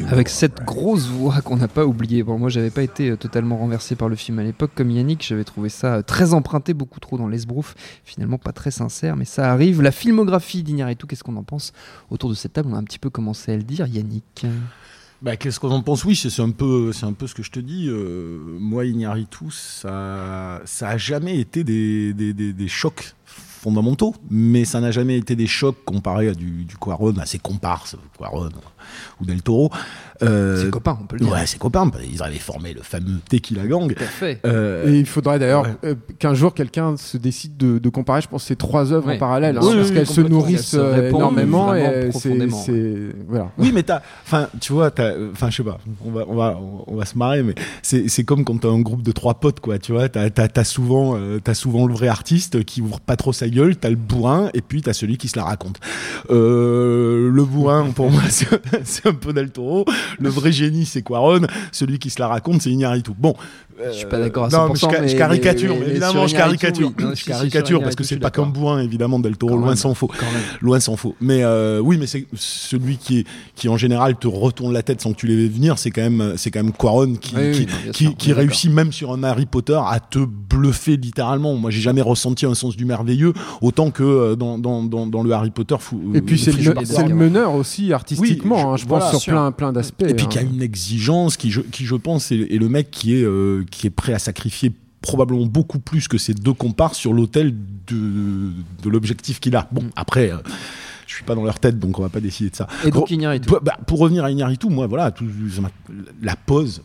Avec 0.10 0.28
cette 0.28 0.66
grosse 0.66 1.08
voix 1.08 1.42
qu'on 1.42 1.56
n'a 1.56 1.70
pas 1.70 1.86
oubliée. 1.86 2.24
Bon, 2.24 2.38
moi, 2.38 2.50
j'avais 2.50 2.72
pas 2.72 2.84
été 2.84 3.12
euh, 3.12 3.16
totalement 3.16 3.56
renversé 3.56 3.96
par 3.96 4.10
le 4.10 4.18
film 4.18 4.40
à 4.40 4.44
l'époque, 4.44 4.72
comme 4.76 4.92
Yannick. 4.92 5.26
J'avais 5.26 5.46
trouvé 5.46 5.70
ça 5.70 5.96
euh, 5.96 6.02
très 6.02 6.34
emprunté, 6.34 6.74
beaucoup 6.74 7.00
trop 7.00 7.18
dans 7.18 7.28
l'esbrouf. 7.28 7.76
Finalement, 8.04 8.38
pas 8.38 8.52
très 8.52 8.72
sincère, 8.72 9.16
mais 9.16 9.26
ça 9.26 9.50
arrive. 9.50 9.82
La 9.82 9.92
filmographie 9.92 10.62
d'Iñárritu, 10.62 11.08
qu'est-ce 11.08 11.24
qu'on 11.24 11.38
en 11.38 11.44
pense 11.44 11.72
Autour 12.10 12.32
de 12.32 12.36
cette 12.36 12.52
table, 12.54 12.70
on 12.72 12.76
a 12.76 12.80
un 12.80 12.84
petit 12.84 13.00
peu 13.00 13.10
commencé 13.10 13.54
à 13.54 13.56
le 13.56 13.64
dire. 13.64 13.88
Yannick 13.88 14.46
Bah, 15.24 15.38
Qu'est-ce 15.38 15.58
qu'on 15.60 15.72
en 15.72 15.82
pense? 15.82 16.04
Oui, 16.04 16.18
c'est 16.18 16.42
un, 16.42 16.52
peu- 16.52 16.92
un 17.02 17.14
peu 17.14 17.28
ce 17.28 17.34
que 17.34 17.44
je 17.44 17.50
te 17.52 17.60
dis. 17.62 17.88
Euh, 17.88 18.38
moi, 18.60 18.86
Iñárritu, 18.86 19.46
ça 19.52 20.62
ça 20.66 20.90
a 20.90 20.98
jamais 20.98 21.40
été 21.40 21.64
des, 21.64 22.14
des, 22.14 22.34
des- 22.34 22.52
des 22.52 22.68
chocs 22.68 23.16
fondamentaux, 23.64 24.14
mais 24.30 24.66
ça 24.66 24.80
n'a 24.82 24.92
jamais 24.92 25.18
été 25.18 25.36
des 25.36 25.48
chocs 25.48 25.78
comparés 25.86 26.28
à 26.28 26.34
du, 26.34 26.66
du 26.66 26.78
Cuaron, 26.78 27.14
à 27.20 27.26
ses 27.26 27.40
comparses, 27.40 27.96
Cuaron 28.18 28.50
ou 29.22 29.26
Del 29.26 29.42
Toro. 29.42 29.72
Euh, 30.22 30.64
Ses 30.64 30.70
copains, 30.70 30.98
on 31.02 31.06
peut 31.08 31.16
le 31.18 31.26
dire. 31.26 31.34
Ouais, 31.34 31.46
ses 31.46 31.58
copains. 31.58 31.90
Ils 32.12 32.22
avaient 32.22 32.38
formé 32.38 32.74
le 32.74 32.82
fameux 32.82 33.20
Tequila 33.30 33.66
Gang. 33.66 33.94
Tout 33.94 34.04
à 34.04 34.08
fait. 34.08 34.40
Euh, 34.46 34.88
Et 34.88 35.00
il 35.00 35.06
faudrait 35.06 35.40
d'ailleurs 35.40 35.64
ouais. 35.64 35.74
euh, 35.86 35.96
qu'un 36.20 36.34
jour 36.34 36.54
quelqu'un 36.54 36.96
se 36.98 37.18
décide 37.18 37.58
de, 37.58 37.80
de 37.80 37.90
comparer, 37.90 38.22
je 38.22 38.28
pense, 38.28 38.44
ces 38.44 38.56
trois 38.56 38.92
œuvres 38.94 39.08
Ouais. 39.08 39.16
en 39.16 39.20
parallèle, 39.20 39.58
hein, 39.58 39.62
Oui, 39.64 39.76
parce 39.76 39.90
oui, 39.90 39.94
qu'elles 39.96 40.08
se 40.08 40.22
nourrissent 40.22 40.74
Elles 40.74 40.80
se 40.80 40.86
euh, 41.02 41.10
énormément. 41.10 41.74
Et 41.74 41.82
c'est, 41.84 42.10
profondément, 42.10 42.58
c'est- 42.58 43.16
voilà. 43.28 43.52
Oui, 43.58 43.72
mais 43.74 43.84
t'as, 43.84 44.02
enfin, 44.26 44.48
tu 44.62 44.72
vois, 44.74 44.92
t'as, 44.92 45.14
enfin, 45.32 45.50
je 45.50 45.58
sais 45.58 45.64
pas, 45.64 45.80
on 46.06 46.12
va, 46.12 46.24
on 46.28 46.36
va, 46.36 46.60
on 46.88 46.96
va 46.96 47.06
se 47.06 47.18
marrer, 47.18 47.42
mais 47.44 47.56
c'est, 47.82 48.08
c'est 48.10 48.24
comme 48.24 48.44
quand 48.46 48.60
t'as 48.60 48.70
un 48.70 48.82
groupe 48.82 49.02
de 49.02 49.12
trois 49.12 49.36
potes, 49.36 49.60
quoi, 49.62 49.80
tu 49.80 49.92
vois, 49.94 50.10
t'as, 50.10 50.30
t'as, 50.30 50.48
t'as 50.48 50.64
souvent, 50.64 51.16
euh, 51.18 51.40
t'as 51.44 51.54
souvent 51.54 51.86
le 51.88 51.94
vrai 51.94 52.08
artiste 52.08 52.64
qui 52.66 52.82
ouvre 52.82 53.00
pas 53.00 53.16
trop 53.16 53.34
sa 53.34 53.48
gueule, 53.54 53.76
t'as 53.76 53.90
le 53.90 53.96
bourrin, 53.96 54.50
et 54.54 54.62
puis 54.62 54.82
t'as 54.82 54.94
celui 54.94 55.18
qui 55.18 55.28
se 55.28 55.38
la 55.38 55.46
raconte. 55.46 55.80
Euh, 56.30 57.30
le 57.30 57.44
bourrin, 57.46 57.92
pour 57.92 58.12
moi, 58.12 58.22
c'est, 58.30 59.06
un 59.06 59.14
peu 59.14 59.34
Del 59.34 59.52
Toro. 59.52 59.86
Le 60.20 60.30
vrai 60.30 60.52
génie, 60.52 60.86
c'est 60.86 61.02
Quaron. 61.02 61.48
Celui 61.72 62.00
qui 62.00 62.10
se 62.10 62.20
la 62.20 62.28
raconte, 62.28 62.62
c'est 62.62 62.70
Iñárritu. 62.72 63.12
Bon. 63.18 63.36
Euh, 63.82 63.92
Je 63.92 63.98
suis 63.98 64.06
pas 64.08 64.20
d'accord 64.20 64.46
à 64.46 64.50
non, 64.50 64.68
mais 64.70 64.74
100%, 64.74 64.76
je, 64.76 64.96
ca- 64.96 65.08
je 65.08 65.16
caricature, 65.16 65.74
mais- 65.74 65.80
mais, 65.80 65.86
mais 65.86 65.92
évidemment, 65.92 66.28
je 66.28 66.36
caricature. 66.36 66.92
oui. 66.98 67.04
Non, 67.04 67.10
je 67.12 67.16
si, 67.16 67.22
si, 67.22 67.24
sur 67.26 67.34
caricature 67.38 67.82
parce 67.84 67.96
que 67.96 68.04
c'est 68.04 68.16
pas 68.18 68.28
d'accord. 68.30 68.46
qu'un 68.46 68.52
bourrin, 68.52 68.80
évidemment, 68.82 69.20
Del 69.20 69.38
Toro, 69.38 69.56
Quand 69.56 69.62
loin 69.62 69.76
s'en 69.76 69.94
faut. 69.94 70.10
Loin 70.62 70.80
s'en 70.80 70.96
faut. 70.96 71.16
Mais 71.22 71.44
euh, 71.44 71.80
oui, 71.80 71.98
mais 71.98 72.08
c'est 72.08 72.26
celui 72.36 72.98
qui 72.98 73.20
est 73.20 73.24
qui 73.56 73.70
en 73.70 73.78
général 73.78 74.16
te 74.18 74.28
retourne 74.28 74.74
la 74.74 74.84
tête 74.84 75.02
sans 75.02 75.14
que 75.14 75.18
tu 75.18 75.28
l'aies 75.28 75.48
venir, 75.48 75.78
c'est 75.78 75.92
quand 75.92 76.02
même 76.02 76.34
c'est 76.38 76.52
quand 76.52 76.64
même 76.64 76.74
Quaron 76.74 77.16
qui 77.16 77.36
Oui, 77.36 77.68
oui, 77.96 78.14
qui, 78.18 78.30
non, 78.30 78.36
réussit 78.36 78.72
même 78.72 78.92
sur 78.92 79.12
un 79.14 79.24
Harry 79.24 79.46
Potter 79.46 79.80
à 79.86 80.00
te 80.00 80.20
bluffer 80.20 80.98
littéralement. 80.98 81.56
Moi, 81.56 81.72
j'ai 81.72 81.82
jamais 81.82 82.02
ressenti 82.02 82.46
un 82.46 82.54
sens 82.56 82.76
du 82.76 82.86
merveilleux 82.86 83.34
autant 83.62 83.92
que 83.92 84.04
euh, 84.04 84.36
dans 84.36 84.58
dans 84.58 84.84
dans, 84.84 85.08
dans 85.08 85.24
le 85.24 85.32
Harry 85.32 85.52
Potter. 85.52 85.76
fou- 85.80 86.02
Et 86.14 86.22
puis 86.22 86.38
c'est 86.38 86.52
le, 86.52 87.14
meneur 87.16 87.54
aussi 87.56 87.94
artistiquement, 87.94 88.76
je- 88.78 88.84
hein, 88.84 88.88
pense 88.88 89.18
sur 89.22 89.34
plein, 89.34 89.52
plein 89.52 89.72
d'aspects. 89.74 90.04
Et 90.08 90.14
puis 90.14 90.26
hein. 90.26 90.30
qui 90.30 90.38
a 90.40 90.42
une 90.42 90.62
exigence 90.62 91.38
qui 91.38 91.52
je, 91.52 91.62
qui 91.62 91.86
je 91.86 91.96
pense 91.96 92.32
est 92.32 92.36
le 92.60 92.70
mec 92.70 92.90
qui 92.92 93.16
est 93.16 93.24
euh, 93.64 93.66
qui 93.70 93.88
est 93.88 93.90
prêt 93.90 94.14
à 94.14 94.20
sacrifier 94.20 94.72
probablement 95.02 95.46
beaucoup 95.46 95.80
plus 95.80 96.08
que 96.08 96.18
ses 96.18 96.34
deux 96.34 96.54
comparses 96.54 96.98
sur 96.98 97.14
l'autel 97.14 97.54
de, 97.88 98.52
de 98.84 98.90
l'objectif 98.90 99.40
qu'il 99.40 99.56
a. 99.56 99.68
Bon, 99.72 99.82
Mm. 99.84 99.90
après, 99.98 100.32
euh, 100.32 100.38
je 101.08 101.16
suis 101.16 101.26
pas 101.26 101.36
dans 101.36 101.44
leur 101.44 101.60
tête, 101.60 101.78
donc 101.78 102.00
on 102.00 102.02
va 102.02 102.10
pas 102.10 102.22
décider 102.22 102.50
de 102.50 102.56
ça. 102.56 102.68
Et 102.86 102.92
donc, 102.92 103.12
Iñárritu. 103.12 103.48
pour, 103.48 103.60
bah, 103.62 103.78
pour 103.86 104.00
revenir 104.00 104.24
à 104.24 104.32
Iñárritu, 104.32 104.68
moi, 104.70 104.88
voilà, 104.88 105.12
tout- 105.12 105.28
la 106.22 106.36
pose, 106.38 106.82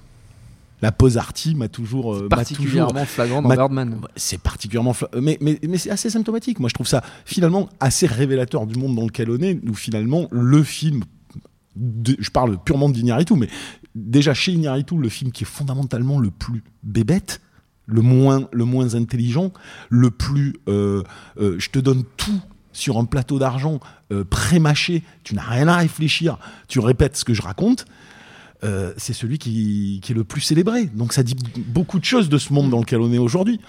la 0.83 0.91
pose 0.91 1.17
arty 1.17 1.55
m'a 1.55 1.69
toujours, 1.69 2.07
euh, 2.13 2.15
m'a 2.15 2.19
toujours 2.19 2.29
particulièrement 2.29 3.05
flagrant 3.05 3.43
dans 3.43 3.49
ma- 3.49 3.55
Birdman. 3.57 4.01
c'est 4.17 4.41
particulièrement 4.41 4.95
mais 5.21 5.37
mais 5.41 5.59
mais 5.69 5.77
c'est 5.79 5.91
assez 5.91 6.09
symptomatique 6.09 6.61
moi 6.61 6.69
je 6.69 6.75
trouve 6.75 6.87
ça 6.87 7.03
finalement 7.25 7.69
assez 7.81 8.07
révélateur 8.07 8.65
du 8.65 8.79
monde 8.79 8.95
dans 8.95 9.03
lequel 9.05 9.29
on 9.29 9.39
est 9.41 9.59
où 9.69 9.75
finalement 9.75 10.29
le 10.31 10.63
film 10.63 11.03
de- 11.75 12.17
je 12.21 12.31
parle 12.31 12.59
purement 12.63 12.89
d'Iñárritu 12.89 13.35
mais 13.35 13.49
déjà 13.99 14.35
chez 14.35 14.53
Iñárritu 14.53 14.97
le 14.97 15.09
film 15.09 15.33
qui 15.33 15.45
est 15.45 15.47
fondamentalement 15.47 16.19
le 16.19 16.31
plus 16.31 16.63
bébête 16.83 17.41
le 17.87 18.03
moins 18.03 18.95
intelligent 18.95 19.53
le 19.89 20.11
plus 20.11 20.57
euh, 20.69 21.03
euh, 21.39 21.57
je 21.59 21.71
te 21.71 21.79
donne 21.79 22.05
tout 22.17 22.41
sur 22.73 22.99
un 22.99 23.05
plateau 23.05 23.39
d'argent 23.39 23.81
euh, 24.13 24.25
pré-mâché 24.25 25.03
tu 25.25 25.35
n'as 25.35 25.43
rien 25.43 25.69
à 25.69 25.77
réfléchir 25.77 26.39
tu 26.69 26.81
répètes 26.81 27.17
ce 27.17 27.25
que 27.25 27.35
je 27.35 27.43
raconte 27.43 27.87
euh, 28.65 28.93
c'est 28.97 29.13
celui 29.13 29.39
qui, 29.39 30.01
qui 30.03 30.13
est 30.13 30.15
le 30.15 30.25
plus 30.25 30.41
célébré. 30.41 30.87
Donc 30.87 31.13
ça 31.13 31.23
dit 31.23 31.37
beaucoup 31.67 31.99
de 31.99 32.05
choses 32.05 32.29
de 32.29 32.39
ce 32.39 32.53
monde 32.53 32.71
dans 32.71 32.81
lequel 32.81 33.01
on 33.01 33.13
est 33.13 33.19
aujourd'hui. 33.19 33.61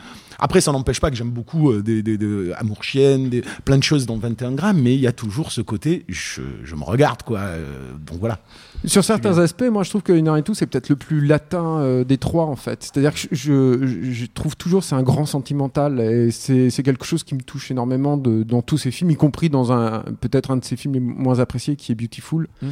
Après, 0.42 0.62
ça 0.62 0.72
n'empêche 0.72 1.02
pas 1.02 1.12
que 1.12 1.18
j'aime 1.18 1.32
beaucoup 1.32 1.70
euh, 1.70 1.82
des, 1.82 2.02
des, 2.02 2.18
des 2.18 2.54
Amour 2.54 2.82
chienne, 2.84 3.30
des, 3.30 3.44
plein 3.66 3.78
de 3.78 3.84
choses 3.84 4.06
dans 4.06 4.18
21 4.18 4.54
grammes, 4.54 4.82
mais 4.82 4.94
il 4.96 5.02
y 5.02 5.08
a 5.08 5.12
toujours 5.12 5.52
ce 5.52 5.60
côté, 5.60 6.06
je, 6.08 6.42
je 6.64 6.76
me 6.76 6.84
regarde, 6.84 7.24
quoi. 7.24 7.40
euh, 7.40 7.92
donc 8.08 8.20
voilà. 8.22 8.40
Sur 8.86 9.04
certains 9.04 9.38
aspects, 9.40 9.66
moi 9.70 9.84
je 9.84 9.90
trouve 9.90 10.02
que 10.04 10.14
Inaritu 10.14 10.56
c'est 10.56 10.66
peut-être 10.66 10.88
le 10.88 10.96
plus 10.96 11.20
latin 11.26 11.80
euh, 11.82 12.06
des 12.06 12.18
trois 12.18 12.46
en 12.46 12.56
fait. 12.56 12.82
C'est-à-dire 12.84 13.14
que 13.14 13.20
je, 13.20 13.86
je- 13.86 14.12
je 14.14 14.26
trouve 14.34 14.56
toujours 14.56 14.86
c'est 14.86 14.96
un 14.96 15.04
grand 15.04 15.26
sentimental 15.26 16.00
et 16.00 16.32
c'est 16.32 16.70
c'est 16.70 16.84
quelque 16.84 17.04
chose 17.06 17.26
qui 17.26 17.36
me 17.36 17.42
touche 17.42 17.70
énormément 17.72 18.16
de- 18.16 18.44
dans 18.44 18.62
tous 18.62 18.78
ses 18.78 18.92
films, 18.92 19.12
y 19.12 19.16
compris 19.18 19.50
dans 19.50 19.74
un 19.74 20.04
peut-être 20.22 20.52
un 20.52 20.56
de 20.58 20.64
ses 20.64 20.78
films 20.78 20.94
les 20.94 21.00
moins 21.02 21.40
appréciés 21.40 21.76
qui 21.76 21.92
est 21.92 21.96
Beautiful. 21.96 22.48
Mm. 22.62 22.68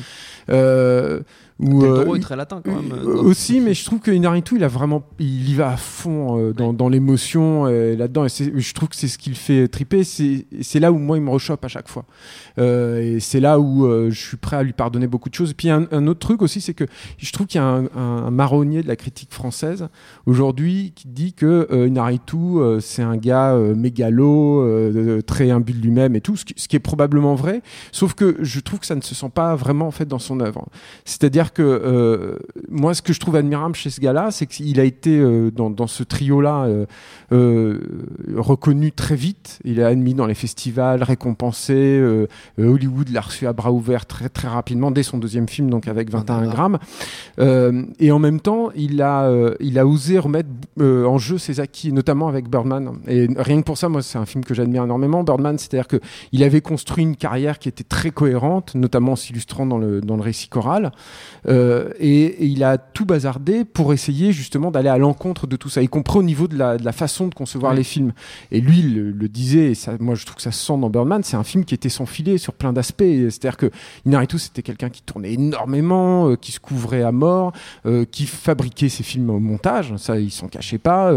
Euh, 0.51 1.19
où, 1.59 1.83
euh, 1.83 2.03
Toro 2.03 2.15
est 2.15 2.19
très 2.19 2.35
latin 2.35 2.61
quand 2.63 2.71
même. 2.75 2.91
euh, 2.93 3.15
aussi, 3.23 3.59
mais 3.59 3.73
je 3.73 3.83
trouve 3.83 3.99
que 3.99 4.11
Inaritu, 4.11 4.55
il 4.57 4.63
a 4.63 4.67
vraiment, 4.67 5.03
il 5.19 5.49
y 5.49 5.55
va 5.55 5.71
à 5.71 5.77
fond 5.77 6.37
euh, 6.39 6.53
dans, 6.53 6.71
dans 6.73 6.87
l'émotion 6.89 7.65
euh, 7.65 7.95
là-dedans. 7.95 8.25
Et 8.25 8.29
je 8.29 8.73
trouve 8.73 8.89
que 8.89 8.95
c'est 8.95 9.07
ce 9.07 9.17
qui 9.17 9.29
le 9.29 9.35
fait 9.35 9.67
triper. 9.67 10.03
C'est 10.03 10.79
là 10.79 10.91
où 10.91 10.97
moi 10.99 11.17
il 11.17 11.23
me 11.23 11.29
rechoppe 11.31 11.65
à 11.65 11.67
chaque 11.67 11.87
fois. 11.87 12.05
Et 12.59 13.19
c'est 13.19 13.39
là 13.39 13.59
où 13.59 13.87
je 14.09 14.19
suis 14.19 14.37
prêt 14.37 14.57
à 14.57 14.63
lui 14.63 14.73
pardonner 14.73 15.07
beaucoup 15.07 15.29
de 15.29 15.33
choses. 15.35 15.51
Et 15.51 15.53
puis 15.53 15.69
un, 15.69 15.87
un 15.91 16.07
autre 16.07 16.19
truc 16.19 16.41
aussi, 16.41 16.61
c'est 16.61 16.73
que 16.73 16.85
je 17.17 17.31
trouve 17.31 17.47
qu'il 17.47 17.59
y 17.59 17.63
a 17.63 17.67
un, 17.67 17.85
un- 17.95 18.25
un 18.27 18.31
marronnier 18.31 18.81
de 18.83 18.87
la 18.87 18.95
critique 18.95 19.33
française 19.33 19.87
aujourd'hui 20.25 20.93
qui 20.95 21.07
dit 21.07 21.33
que 21.33 21.67
euh, 21.71 21.87
Inaritu, 21.87 22.35
euh, 22.37 22.79
c'est 22.79 23.01
un 23.03 23.17
gars 23.17 23.53
euh, 23.53 23.73
mégalo, 23.75 25.21
très 25.25 25.49
imbu 25.51 25.73
de 25.73 25.79
lui-même 25.81 26.15
et 26.15 26.21
tout, 26.21 26.35
ce 26.35 26.45
qui, 26.45 26.53
ce 26.57 26.67
qui 26.67 26.75
est 26.75 26.79
probablement 26.79 27.35
vrai. 27.35 27.61
Sauf 27.91 28.13
que 28.13 28.37
je 28.41 28.59
trouve 28.59 28.79
que 28.79 28.85
ça 28.85 28.95
ne 28.95 29.01
se 29.01 29.15
sent 29.15 29.31
pas 29.33 29.55
vraiment 29.55 29.87
en 29.87 29.91
fait 29.91 30.05
dans 30.07 30.19
son 30.19 30.39
œuvre. 30.39 30.65
C'est-à-dire 31.05 31.47
C'est-à-dire 31.48 31.54
que 31.54 31.82
euh, 31.86 32.36
moi, 32.70 32.94
ce 32.94 33.01
que 33.01 33.13
je 33.13 33.20
trouve 33.20 33.36
admirable 33.36 33.75
chez 33.75 33.89
ce 33.89 34.01
gars-là, 34.01 34.32
c'est 34.32 34.46
qu'il 34.48 34.80
a 34.80 34.84
été 34.84 35.18
euh, 35.18 35.51
dans, 35.51 35.70
dans 35.70 35.88
ce 35.88 36.04
trio-là 36.04 36.68
euh, 37.32 37.80
reconnu 38.36 38.92
très 38.92 39.16
vite. 39.16 39.60
Il 39.63 39.80
est 39.80 39.84
admis 39.84 40.13
dans 40.13 40.25
les 40.25 40.34
festivals, 40.34 41.04
récompensé. 41.04 42.01
Hollywood 42.58 43.10
l'a 43.10 43.22
reçu 43.22 43.48
à 43.48 43.54
bras 43.54 43.72
ouverts 43.72 44.06
très 44.06 44.30
très 44.30 44.48
rapidement 44.48 44.92
dès 44.92 45.04
son 45.04 45.18
deuxième 45.18 45.48
film, 45.48 45.70
donc 45.70 45.88
avec 45.88 46.10
21 46.10 46.48
grammes. 46.48 46.80
Et 48.00 48.12
en 48.12 48.20
même 48.20 48.39
temps, 48.39 48.70
il 48.75 49.01
a 49.01 49.30
il 49.60 49.80
a 49.80 49.86
osé 49.86 50.20
remettre 50.20 50.50
en 50.80 51.18
jeu 51.18 51.38
ses 51.38 51.60
acquis, 51.60 51.92
notamment 51.92 52.27
avec 52.27 52.50
Birdman. 52.50 53.00
Et 53.08 53.27
rien 53.38 53.60
que 53.60 53.66
pour 53.66 53.77
ça, 53.77 53.89
moi, 53.89 54.01
c'est 54.01 54.18
un 54.18 54.25
film 54.25 54.44
que 54.44 54.54
j'admire 54.54 54.84
énormément. 54.84 55.24
Birdman, 55.24 55.58
c'est-à-dire 55.58 55.88
que 55.88 56.00
il 56.32 56.44
avait 56.44 56.62
construit 56.62 57.04
une 57.04 57.16
carrière 57.16 57.60
qui 57.60 57.70
était 57.70 57.84
très 57.84 58.12
cohérente, 58.12 58.75
notamment 58.75 59.13
en 59.13 59.16
s'illustrant 59.16 59.66
dans 59.66 59.77
le 59.77 60.01
dans 60.01 60.16
le 60.16 60.22
récit 60.22 60.50
choral. 60.50 60.92
Euh, 61.50 61.92
et, 62.00 62.25
et 62.25 62.46
il 62.46 62.63
a 62.63 62.77
tout 62.77 63.06
bazardé 63.06 63.63
pour 63.63 63.94
essayer 63.94 64.32
justement 64.32 64.72
d'aller 64.72 64.89
à 64.89 64.98
l'encontre 64.98 65.48
de 65.48 65.56
tout 65.56 65.70
ça, 65.70 65.82
y 65.82 65.88
compris 65.88 66.20
au 66.20 66.24
niveau 66.24 66.48
de 66.48 66.58
la, 66.58 66.77
de 66.77 66.84
la 66.84 66.92
façon 66.92 67.27
de 67.27 67.34
concevoir 67.34 67.74
les 67.74 67.84
films. 67.84 68.12
Et 68.51 68.60
lui, 68.60 68.80
il 68.80 68.96
le, 68.96 69.12
le 69.12 69.30
disait, 69.30 69.72
et 69.72 69.75
ça, 69.75 69.94
moi 70.00 70.16
je 70.16 70.25
trouve 70.25 70.36
que 70.36 70.42
ça 70.42 70.51
se 70.51 70.66
sent 70.66 70.77
dans 70.77 70.89
Birdman, 70.89 71.24
c'est 71.24 71.38
un 71.38 71.44
film 71.44 71.63
qui 71.66 71.74
était 71.74 71.89
sans 71.89 72.06
filet 72.06 72.38
sur 72.38 72.54
plein 72.54 72.74
d'aspects. 72.74 73.04
C'est-à-dire 73.04 73.58
que 73.58 73.72
Inarritu, 74.06 74.39
c'était 74.39 74.62
quelqu'un 74.62 74.89
qui 74.89 75.01
tournait 75.01 75.34
énormément, 75.34 76.30
euh, 76.30 76.36
qui 76.36 76.51
se 76.51 76.60
couvrait 76.60 77.04
à 77.04 77.12
mort, 77.12 77.54
euh, 77.86 78.06
qui 78.06 78.25
fabriquait 78.25 78.89
ses 78.89 79.04
films 79.04 79.30
au 79.30 79.39
montage, 79.39 79.96
ça 79.98 80.20
il 80.20 80.32
s'en 80.32 80.48
cachait 80.48 80.77
pas, 80.77 81.13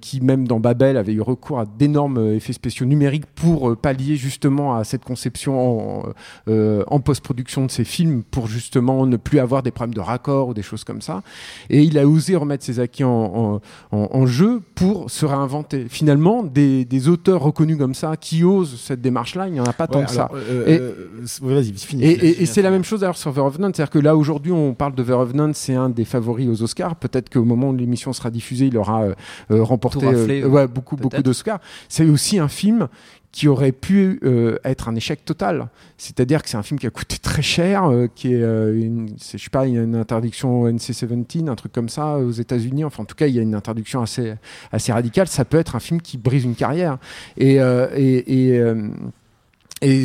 qui 0.00 0.20
même 0.20 0.46
dans 0.46 0.60
Babel 0.60 0.96
avait 0.96 1.12
eu 1.12 1.20
recours 1.20 1.60
à 1.60 1.66
d'énormes 1.66 2.34
effets 2.34 2.52
spéciaux 2.52 2.86
numériques 2.86 3.26
pour 3.26 3.76
pallier 3.76 4.16
justement 4.16 4.76
à 4.76 4.84
cette 4.84 5.04
conception 5.04 6.02
en, 6.02 6.12
en 6.46 7.00
post-production 7.00 7.66
de 7.66 7.70
ses 7.70 7.84
films 7.84 8.22
pour 8.22 8.46
justement 8.46 9.06
ne 9.06 9.16
plus 9.16 9.38
avoir 9.38 9.45
des 9.62 9.70
problèmes 9.70 9.94
de 9.94 10.00
raccord 10.00 10.48
ou 10.48 10.54
des 10.54 10.62
choses 10.62 10.84
comme 10.84 11.00
ça. 11.00 11.22
Et 11.70 11.82
il 11.82 11.98
a 11.98 12.06
osé 12.06 12.36
remettre 12.36 12.64
ses 12.64 12.80
acquis 12.80 13.04
en, 13.04 13.10
en, 13.10 13.60
en- 13.96 14.08
en 14.12 14.26
jeu 14.26 14.60
pour 14.74 15.10
se 15.10 15.24
réinventer. 15.26 15.86
Finalement, 15.88 16.42
des, 16.42 16.84
des 16.84 17.08
auteurs 17.08 17.40
reconnus 17.42 17.78
comme 17.78 17.94
ça 17.94 18.16
qui 18.16 18.44
osent 18.44 18.80
cette 18.80 19.00
démarche-là, 19.00 19.46
il 19.48 19.52
n'y 19.54 19.60
en 19.60 19.64
a 19.64 19.72
pas 19.72 19.86
tant 19.86 20.00
que 20.04 20.10
ça. 20.10 20.28
euh, 20.34 20.66
Et- 20.66 20.78
euh, 20.80 20.92
c'est- 21.26 21.42
ouais, 21.42 21.54
Vas-y, 21.54 21.72
finis. 21.72 22.04
Et, 22.04 22.10
et- 22.12 22.42
et 22.42 22.46
c'est 22.46 22.62
la 22.62 22.70
même 22.70 22.84
chose 22.84 23.00
d'ailleurs 23.00 23.16
sur 23.16 23.32
The 23.32 23.38
Revenant, 23.38 23.68
c'est-à-dire 23.74 23.90
que 23.90 23.98
là 23.98 24.16
aujourd'hui 24.16 24.52
on 24.52 24.74
parle 24.74 24.94
de 24.94 25.02
The 25.02 25.10
Revenant, 25.10 25.50
c'est 25.54 25.74
un 25.74 25.88
des 25.88 26.04
favoris 26.04 26.48
aux 26.48 26.62
Oscars. 26.62 26.96
Peut-être 26.96 27.30
qu'au 27.30 27.44
moment 27.44 27.70
où 27.70 27.76
l'émission 27.76 28.12
sera 28.12 28.30
diffusée, 28.30 28.66
il 28.66 28.76
aura 28.76 29.02
euh, 29.04 29.14
euh, 29.50 29.62
remporté 29.62 30.06
raflé, 30.06 30.42
euh, 30.42 30.48
ouais, 30.48 30.66
beaucoup 30.66 30.96
beaucoup 30.96 31.22
d'Oscars. 31.22 31.60
C'est 31.88 32.04
aussi 32.08 32.38
un 32.38 32.48
film 32.48 32.88
qui 33.36 33.48
aurait 33.48 33.72
pu 33.72 34.18
euh, 34.24 34.56
être 34.64 34.88
un 34.88 34.96
échec 34.96 35.22
total. 35.26 35.68
C'est-à-dire 35.98 36.42
que 36.42 36.48
c'est 36.48 36.56
un 36.56 36.62
film 36.62 36.80
qui 36.80 36.86
a 36.86 36.90
coûté 36.90 37.18
très 37.18 37.42
cher, 37.42 37.84
euh, 37.84 38.06
qui 38.06 38.32
est, 38.32 38.40
euh, 38.40 38.74
une, 38.74 39.10
c'est, 39.18 39.36
je 39.36 39.44
sais 39.44 39.50
pas, 39.50 39.66
il 39.66 39.74
y 39.74 39.78
a 39.78 39.82
une 39.82 39.94
interdiction 39.94 40.66
NC-17, 40.66 41.50
un 41.50 41.54
truc 41.54 41.70
comme 41.70 41.90
ça 41.90 42.16
aux 42.16 42.30
États-Unis. 42.30 42.84
Enfin, 42.84 43.02
en 43.02 43.04
tout 43.04 43.14
cas, 43.14 43.26
il 43.26 43.34
y 43.34 43.38
a 43.38 43.42
une 43.42 43.54
interdiction 43.54 44.00
assez 44.00 44.38
radicale. 44.72 45.28
Ça 45.28 45.44
peut 45.44 45.58
être 45.58 45.76
un 45.76 45.80
film 45.80 46.00
qui 46.00 46.16
brise 46.16 46.44
une 46.44 46.54
carrière. 46.54 46.96
Et 47.36 47.58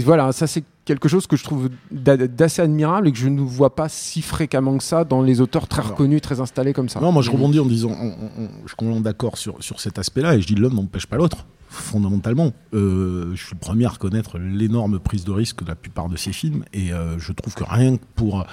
voilà, 0.04 0.34
ça 0.34 0.46
c'est 0.46 0.66
quelque 0.86 1.08
chose 1.08 1.28
que 1.28 1.38
je 1.38 1.44
trouve 1.44 1.70
d'a- 1.92 2.18
d'assez 2.18 2.62
admirable 2.62 3.08
et 3.08 3.12
que 3.12 3.18
je 3.18 3.28
ne 3.30 3.42
vois 3.42 3.76
pas 3.76 3.88
si 3.90 4.22
fréquemment 4.22 4.78
que 4.78 4.84
ça 4.84 5.04
dans 5.06 5.22
les 5.22 5.40
auteurs 5.40 5.68
très 5.68 5.82
Alors. 5.82 5.92
reconnus, 5.92 6.22
très 6.22 6.40
installés 6.42 6.74
comme 6.74 6.90
ça. 6.90 7.00
Non, 7.00 7.12
moi 7.12 7.22
je 7.22 7.30
rebondis 7.32 7.60
en 7.60 7.66
disant, 7.66 7.92
on- 7.92 8.08
on- 8.08 8.44
on- 8.44 8.50
je 8.64 8.68
suis 8.70 8.76
complètement 8.76 9.02
d'accord 9.02 9.38
sur, 9.38 9.62
sur 9.64 9.80
cet 9.80 10.00
aspect-là, 10.00 10.36
et 10.36 10.42
je 10.42 10.48
dis 10.48 10.56
l'un 10.56 10.70
n'empêche 10.70 11.06
pas 11.06 11.18
l'autre, 11.18 11.46
fondamentalement. 11.70 12.52
Euh, 12.74 13.32
je 13.36 13.46
suis 13.46 13.54
le 13.54 13.60
premier 13.60 13.86
à 13.86 13.90
reconnaître 13.90 14.38
l'énorme 14.40 15.00
prise 15.00 15.24
de 15.24 15.32
risque 15.32 15.64
de 15.64 15.68
la 15.70 15.76
plupart 15.76 16.10
de 16.10 16.18
ces 16.18 16.34
films, 16.34 16.64
et 16.74 16.92
euh, 16.92 17.18
je 17.20 17.32
trouve 17.32 17.54
que 17.54 17.64
rien 17.64 17.98
que 17.98 18.04
pour 18.16 18.46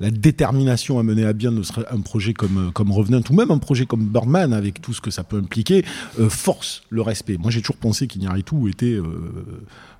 la 0.00 0.10
détermination 0.10 0.98
à 0.98 1.02
mener 1.02 1.24
à 1.26 1.32
bien 1.34 1.50
ne 1.50 1.62
serait 1.62 1.84
un 1.90 2.00
projet 2.00 2.32
comme, 2.34 2.68
euh, 2.68 2.70
comme 2.72 2.90
Revenant, 2.90 3.20
ou 3.30 3.34
même 3.34 3.50
un 3.50 3.58
projet 3.58 3.86
comme 3.86 4.06
Birdman, 4.06 4.52
avec 4.52 4.80
tout 4.82 4.92
ce 4.94 5.00
que 5.00 5.10
ça 5.10 5.24
peut 5.24 5.38
impliquer, 5.38 5.84
euh, 6.18 6.28
force 6.28 6.82
le 6.90 7.02
respect. 7.02 7.36
Moi 7.38 7.50
j'ai 7.50 7.60
toujours 7.60 7.76
pensé 7.76 8.06
qu'Iñárritu 8.08 8.68
était... 8.70 8.86
euh, 8.94 9.04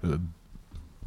euh, 0.04 0.16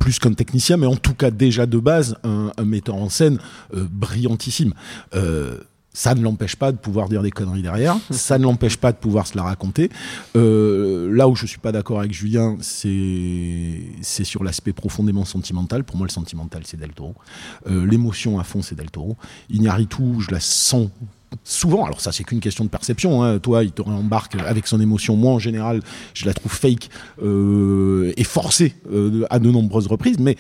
plus 0.04 0.20
qu'un 0.20 0.34
technicien, 0.34 0.76
mais 0.76 0.86
en 0.86 0.98
tout 0.98 1.14
cas 1.14 1.32
déjà 1.32 1.66
de 1.66 1.78
base 1.80 2.18
un, 2.26 2.52
un 2.58 2.66
metteur 2.66 2.96
en 2.96 3.08
scène 3.08 3.40
euh, 3.74 3.88
brillantissime. 3.90 4.74
Euh, 5.16 5.60
ça 5.94 6.14
ne 6.14 6.22
l'empêche 6.22 6.58
pas 6.58 6.74
de 6.74 6.78
pouvoir 6.78 7.08
dire 7.08 7.22
des 7.22 7.32
conneries 7.32 7.62
derrière, 7.62 7.96
ça 8.10 8.38
ne 8.38 8.44
l'empêche 8.44 8.76
pas 8.76 8.92
de 8.92 8.98
pouvoir 8.98 9.28
se 9.28 9.38
la 9.38 9.44
raconter. 9.44 9.90
Euh, 10.36 11.10
là 11.16 11.30
où 11.30 11.38
je 11.38 11.46
suis 11.46 11.60
pas 11.60 11.72
d'accord 11.72 12.00
avec 12.00 12.12
Julien, 12.12 12.58
c'est 12.60 14.24
sur 14.26 14.44
l'aspect 14.44 14.74
profondément 14.74 15.24
sentimental. 15.24 15.86
Pour 15.86 15.96
moi, 15.96 16.06
le 16.06 16.12
sentimental, 16.12 16.64
c'est 16.66 16.78
Del 16.78 16.92
Toro. 16.92 17.16
Euh, 17.68 17.86
L'émotion 17.86 18.40
à 18.40 18.44
fond, 18.44 18.62
c'est 18.62 18.76
Del 18.76 18.92
Toro. 18.92 19.16
Iñárritu, 19.50 20.20
je 20.20 20.32
la 20.32 20.42
sens 20.42 20.90
souvent, 21.44 21.86
alors 21.86 22.02
ça 22.02 22.12
c'est 22.12 22.24
qu'une 22.24 22.40
question 22.40 22.64
de 22.64 22.70
perception, 22.70 23.24
hein. 23.24 23.40
toi 23.40 23.64
il 23.64 23.72
te 23.72 23.82
réembarque 23.82 24.36
avec 24.36 24.68
son 24.68 24.80
émotion, 24.80 25.16
moi 25.16 25.34
en 25.34 25.40
général 25.40 25.82
je 26.14 26.26
la 26.26 26.34
trouve 26.34 26.52
fake 26.52 26.90
euh, 27.22 28.14
et 28.18 28.24
forcée 28.24 28.76
euh, 28.92 29.26
à 29.30 29.40
de 29.40 29.50
nombreuses 29.50 29.88
reprises, 29.88 30.20
mais 30.20 30.38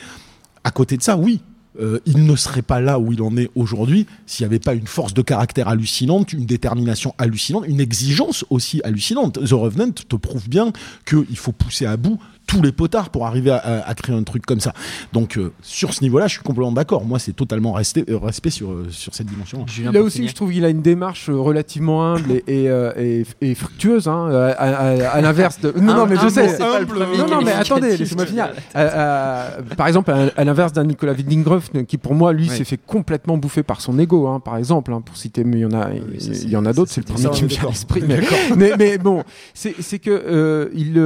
à 0.64 0.72
côté 0.72 0.98
de 0.98 1.04
ça, 1.04 1.18
oui, 1.18 1.42
euh, 1.80 2.00
il 2.06 2.26
ne 2.26 2.36
serait 2.36 2.62
pas 2.62 2.80
là 2.82 3.00
où 3.00 3.12
il 3.12 3.22
en 3.22 3.36
est 3.36 3.50
aujourd'hui 3.56 4.06
s'il 4.26 4.46
n'y 4.46 4.48
avait 4.54 4.60
pas 4.60 4.76
une 4.76 4.86
force 4.86 5.14
de 5.14 5.22
caractère 5.22 5.68
hallucinante, 5.68 6.34
une 6.34 6.46
détermination 6.46 7.16
hallucinante, 7.18 7.66
une 7.68 7.80
exigence 7.80 8.46
aussi 8.50 8.80
hallucinante. 8.84 9.44
The 9.44 9.54
Revenant 9.54 9.92
te 9.92 10.16
prouve 10.16 10.48
bien 10.48 10.72
qu'il 11.06 11.38
faut 11.38 11.52
pousser 11.52 11.86
à 11.86 11.98
bout 11.98 12.20
tous 12.48 12.62
les 12.62 12.72
potards 12.72 13.10
pour 13.10 13.26
arriver 13.26 13.52
à, 13.52 13.58
à- 13.58 13.90
à 13.90 13.94
créer 13.96 14.16
un 14.16 14.24
truc 14.24 14.46
comme 14.46 14.60
ça. 14.60 14.74
Donc 15.14 15.38
euh, 15.38 15.52
sur 15.62 15.94
ce 15.94 16.02
niveau-là, 16.04 16.28
je 16.28 16.34
suis 16.34 16.44
complètement 16.44 16.72
d'accord. 16.72 17.06
Moi, 17.06 17.20
c'est 17.20 17.34
totalement 17.34 17.72
resté, 17.74 18.04
euh, 18.10 18.18
respect 18.18 18.50
sur, 18.50 18.72
euh, 18.72 18.88
sur 18.90 19.14
cette 19.16 19.28
dimension. 19.28 19.66
Là 19.84 19.92
pour 19.92 20.02
aussi, 20.02 20.18
finir. 20.18 20.30
je 20.30 20.36
trouve 20.36 20.52
qu'il 20.52 20.66
a 20.66 20.70
une 20.70 20.82
démarche 20.82 21.30
relativement 21.30 22.04
humble 22.14 22.32
et, 22.32 22.44
et, 22.64 22.70
euh, 22.70 22.92
et- 22.98 23.26
et 23.42 23.56
fructueuse, 23.56 24.08
hein, 24.08 24.30
à, 24.32 24.52
à- 24.52 25.10
à 25.10 25.22
l'inverse 25.22 25.60
de. 25.62 25.74
Non, 25.80 25.94
non, 25.96 26.06
mais 26.06 26.16
je 26.18 26.28
sais. 26.30 26.58
Non, 26.60 27.28
non, 27.28 27.42
mais 27.44 27.52
attendez, 27.54 27.98
laissez-moi 27.98 28.26
finir. 28.26 28.50
Euh, 28.76 28.90
euh, 28.94 29.62
par 29.78 29.88
exemple, 29.88 30.12
à, 30.12 30.30
à 30.36 30.44
l'inverse 30.44 30.74
d'un 30.74 30.84
Nicolas 30.84 31.14
Winding 31.14 31.44
Refn, 31.46 31.86
qui 31.86 31.98
pour 31.98 32.14
moi, 32.16 32.34
lui, 32.34 32.50
Ouais. 32.50 32.56
s'est 32.56 32.64
fait 32.64 32.78
complètement 32.86 33.38
bouffer 33.38 33.62
par 33.64 33.82
son 33.82 33.98
ego, 34.00 34.28
hein, 34.28 34.40
par 34.40 34.58
exemple, 34.58 34.92
hein, 34.94 35.02
pour 35.06 35.16
citer, 35.16 35.44
mais 35.44 35.58
il 35.58 35.62
y 35.62 35.66
en 35.66 35.74
a, 35.74 35.90
il 35.94 36.50
y 36.50 36.56
en 36.58 36.66
a 36.66 36.74
d'autres, 36.74 36.92
c'est 36.92 37.02
le 37.02 37.14
premier 37.14 37.30
qui 37.30 37.44
me 37.44 37.50
vient 37.50 37.64
à 37.64 37.68
l'esprit. 37.68 38.04
Mais, 38.78 38.98
bon, 38.98 39.24
c'est 39.54 40.00
que 40.00 40.72
il, 40.76 41.02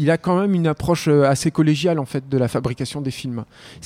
il 0.00 0.10
a 0.10 0.18
quand 0.18 0.40
même 0.40 0.54
une 0.54 0.66
approche 0.70 1.08
euh, 1.08 1.24
assez 1.28 1.50
collégiale 1.50 1.98
en 1.98 2.06
fait 2.06 2.28
de 2.28 2.38
la 2.38 2.48
fabrication 2.48 3.02
des 3.02 3.10
films. 3.10 3.44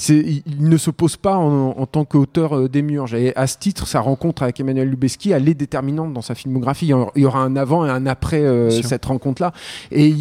Il, 0.09 0.43
il 0.47 0.69
ne 0.69 0.77
s'oppose 0.77 1.17
pas 1.17 1.37
en, 1.37 1.71
en 1.77 1.87
tant 1.87 2.05
qu'auteur 2.05 2.57
euh, 2.57 2.69
démiurge. 2.69 3.15
Et 3.15 3.35
à 3.37 3.47
ce 3.49 3.59
titre, 3.59 3.89
sa 3.89 4.01
rencontre 4.01 4.43
avec 4.45 4.61
Emmanuel 4.61 4.89
Lubezki, 4.89 5.33
elle 5.33 5.49
est 5.49 5.55
déterminante 5.55 6.13
dans 6.13 6.23
sa 6.23 6.35
filmographie. 6.37 6.87
Il 6.87 7.23
y 7.23 7.25
aura- 7.27 7.41
un 7.41 7.57
avant 7.57 7.85
et 7.85 7.91
un 7.91 8.07
après 8.07 8.43
euh, 8.43 8.71
cette 8.89 9.05
rencontre-là. 9.07 9.53
Et, 9.91 10.15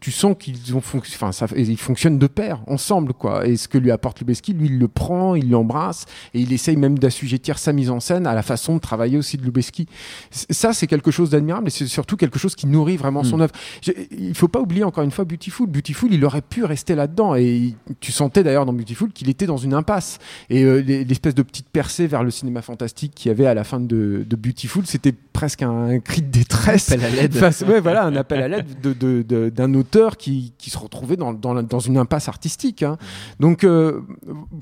tu 0.00 0.10
sens 0.10 0.34
qu'ils 0.38 0.74
ont 0.74 0.80
fonc- 0.80 0.98
enfin, 1.14 1.30
ça, 1.32 1.46
ils 1.56 1.76
fonctionnent 1.76 2.18
de 2.18 2.26
pair, 2.26 2.60
ensemble, 2.66 3.12
quoi. 3.12 3.46
Et 3.46 3.56
ce 3.56 3.68
que 3.68 3.76
lui 3.76 3.90
apporte 3.90 4.20
Lubezki, 4.20 4.54
lui, 4.54 4.66
il 4.66 4.78
le 4.78 4.88
prend, 4.88 5.34
il 5.34 5.50
l'embrasse, 5.50 6.06
et 6.32 6.40
il 6.40 6.52
essaye 6.54 6.76
même 6.76 6.98
d'assujettir 6.98 7.58
sa 7.58 7.72
mise 7.74 7.90
en 7.90 8.00
scène 8.00 8.26
à 8.26 8.34
la 8.34 8.42
façon 8.42 8.74
de 8.76 8.80
travailler 8.80 9.18
aussi 9.18 9.36
de 9.36 9.42
Lubezki. 9.44 9.86
Ça, 10.30 10.72
c'est 10.72 10.86
quelque 10.86 11.10
chose 11.10 11.28
d'admirable, 11.30 11.68
et 11.68 11.70
c'est 11.70 11.86
surtout 11.86 12.16
quelque 12.16 12.38
chose 12.38 12.54
qui 12.54 12.66
nourrit 12.66 12.96
vraiment 12.96 13.22
son 13.24 13.40
œuvre. 13.40 13.52
J'ai- 13.82 14.08
Il 14.18 14.34
faut 14.34 14.48
pas 14.48 14.60
oublier 14.60 14.84
encore 14.84 15.04
une 15.04 15.10
fois 15.10 15.24
Beautiful. 15.26 15.59
Beautiful, 15.66 16.12
il 16.12 16.24
aurait 16.24 16.42
pu 16.42 16.64
rester 16.64 16.94
là-dedans, 16.94 17.34
et 17.34 17.74
tu 18.00 18.12
sentais 18.12 18.42
d'ailleurs 18.42 18.66
dans 18.66 18.72
Beautiful 18.72 19.10
qu'il 19.12 19.28
était 19.28 19.46
dans 19.46 19.56
une 19.56 19.74
impasse. 19.74 20.18
Et 20.48 20.64
euh, 20.64 20.80
les- 20.80 21.04
l'espèce 21.04 21.34
de 21.34 21.42
petite 21.42 21.68
percée 21.68 22.06
vers 22.06 22.22
le 22.22 22.30
cinéma 22.30 22.62
fantastique 22.62 23.12
qu'il 23.14 23.28
y 23.28 23.32
avait 23.32 23.46
à 23.46 23.54
la 23.54 23.64
fin 23.64 23.80
de, 23.80 24.24
de 24.28 24.36
Beautiful, 24.36 24.86
c'était 24.86 25.12
presque 25.12 25.62
un, 25.62 25.98
cri 26.00 26.22
de 26.22 26.30
détresse. 26.30 26.90
Appel 26.92 27.04
à 27.04 27.10
l'aide. 27.10 27.34
Ouais, 27.68 27.80
voilà, 27.80 28.04
un 28.04 28.16
appel 28.16 28.42
à 28.42 28.48
l'aide 28.48 28.80
de- 28.82 28.92
de- 28.92 29.22
de- 29.22 29.48
d'un 29.50 29.74
auteur 29.74 30.16
qui, 30.16 30.52
qui 30.58 30.70
se 30.70 30.78
retrouvait 30.78 31.16
dans, 31.16 31.32
dans, 31.32 31.54
la- 31.54 31.62
dans 31.62 31.78
une 31.80 31.96
impasse 31.98 32.28
artistique. 32.28 32.82
hein. 32.82 32.96
Donc, 33.38 33.64
euh, 33.64 34.00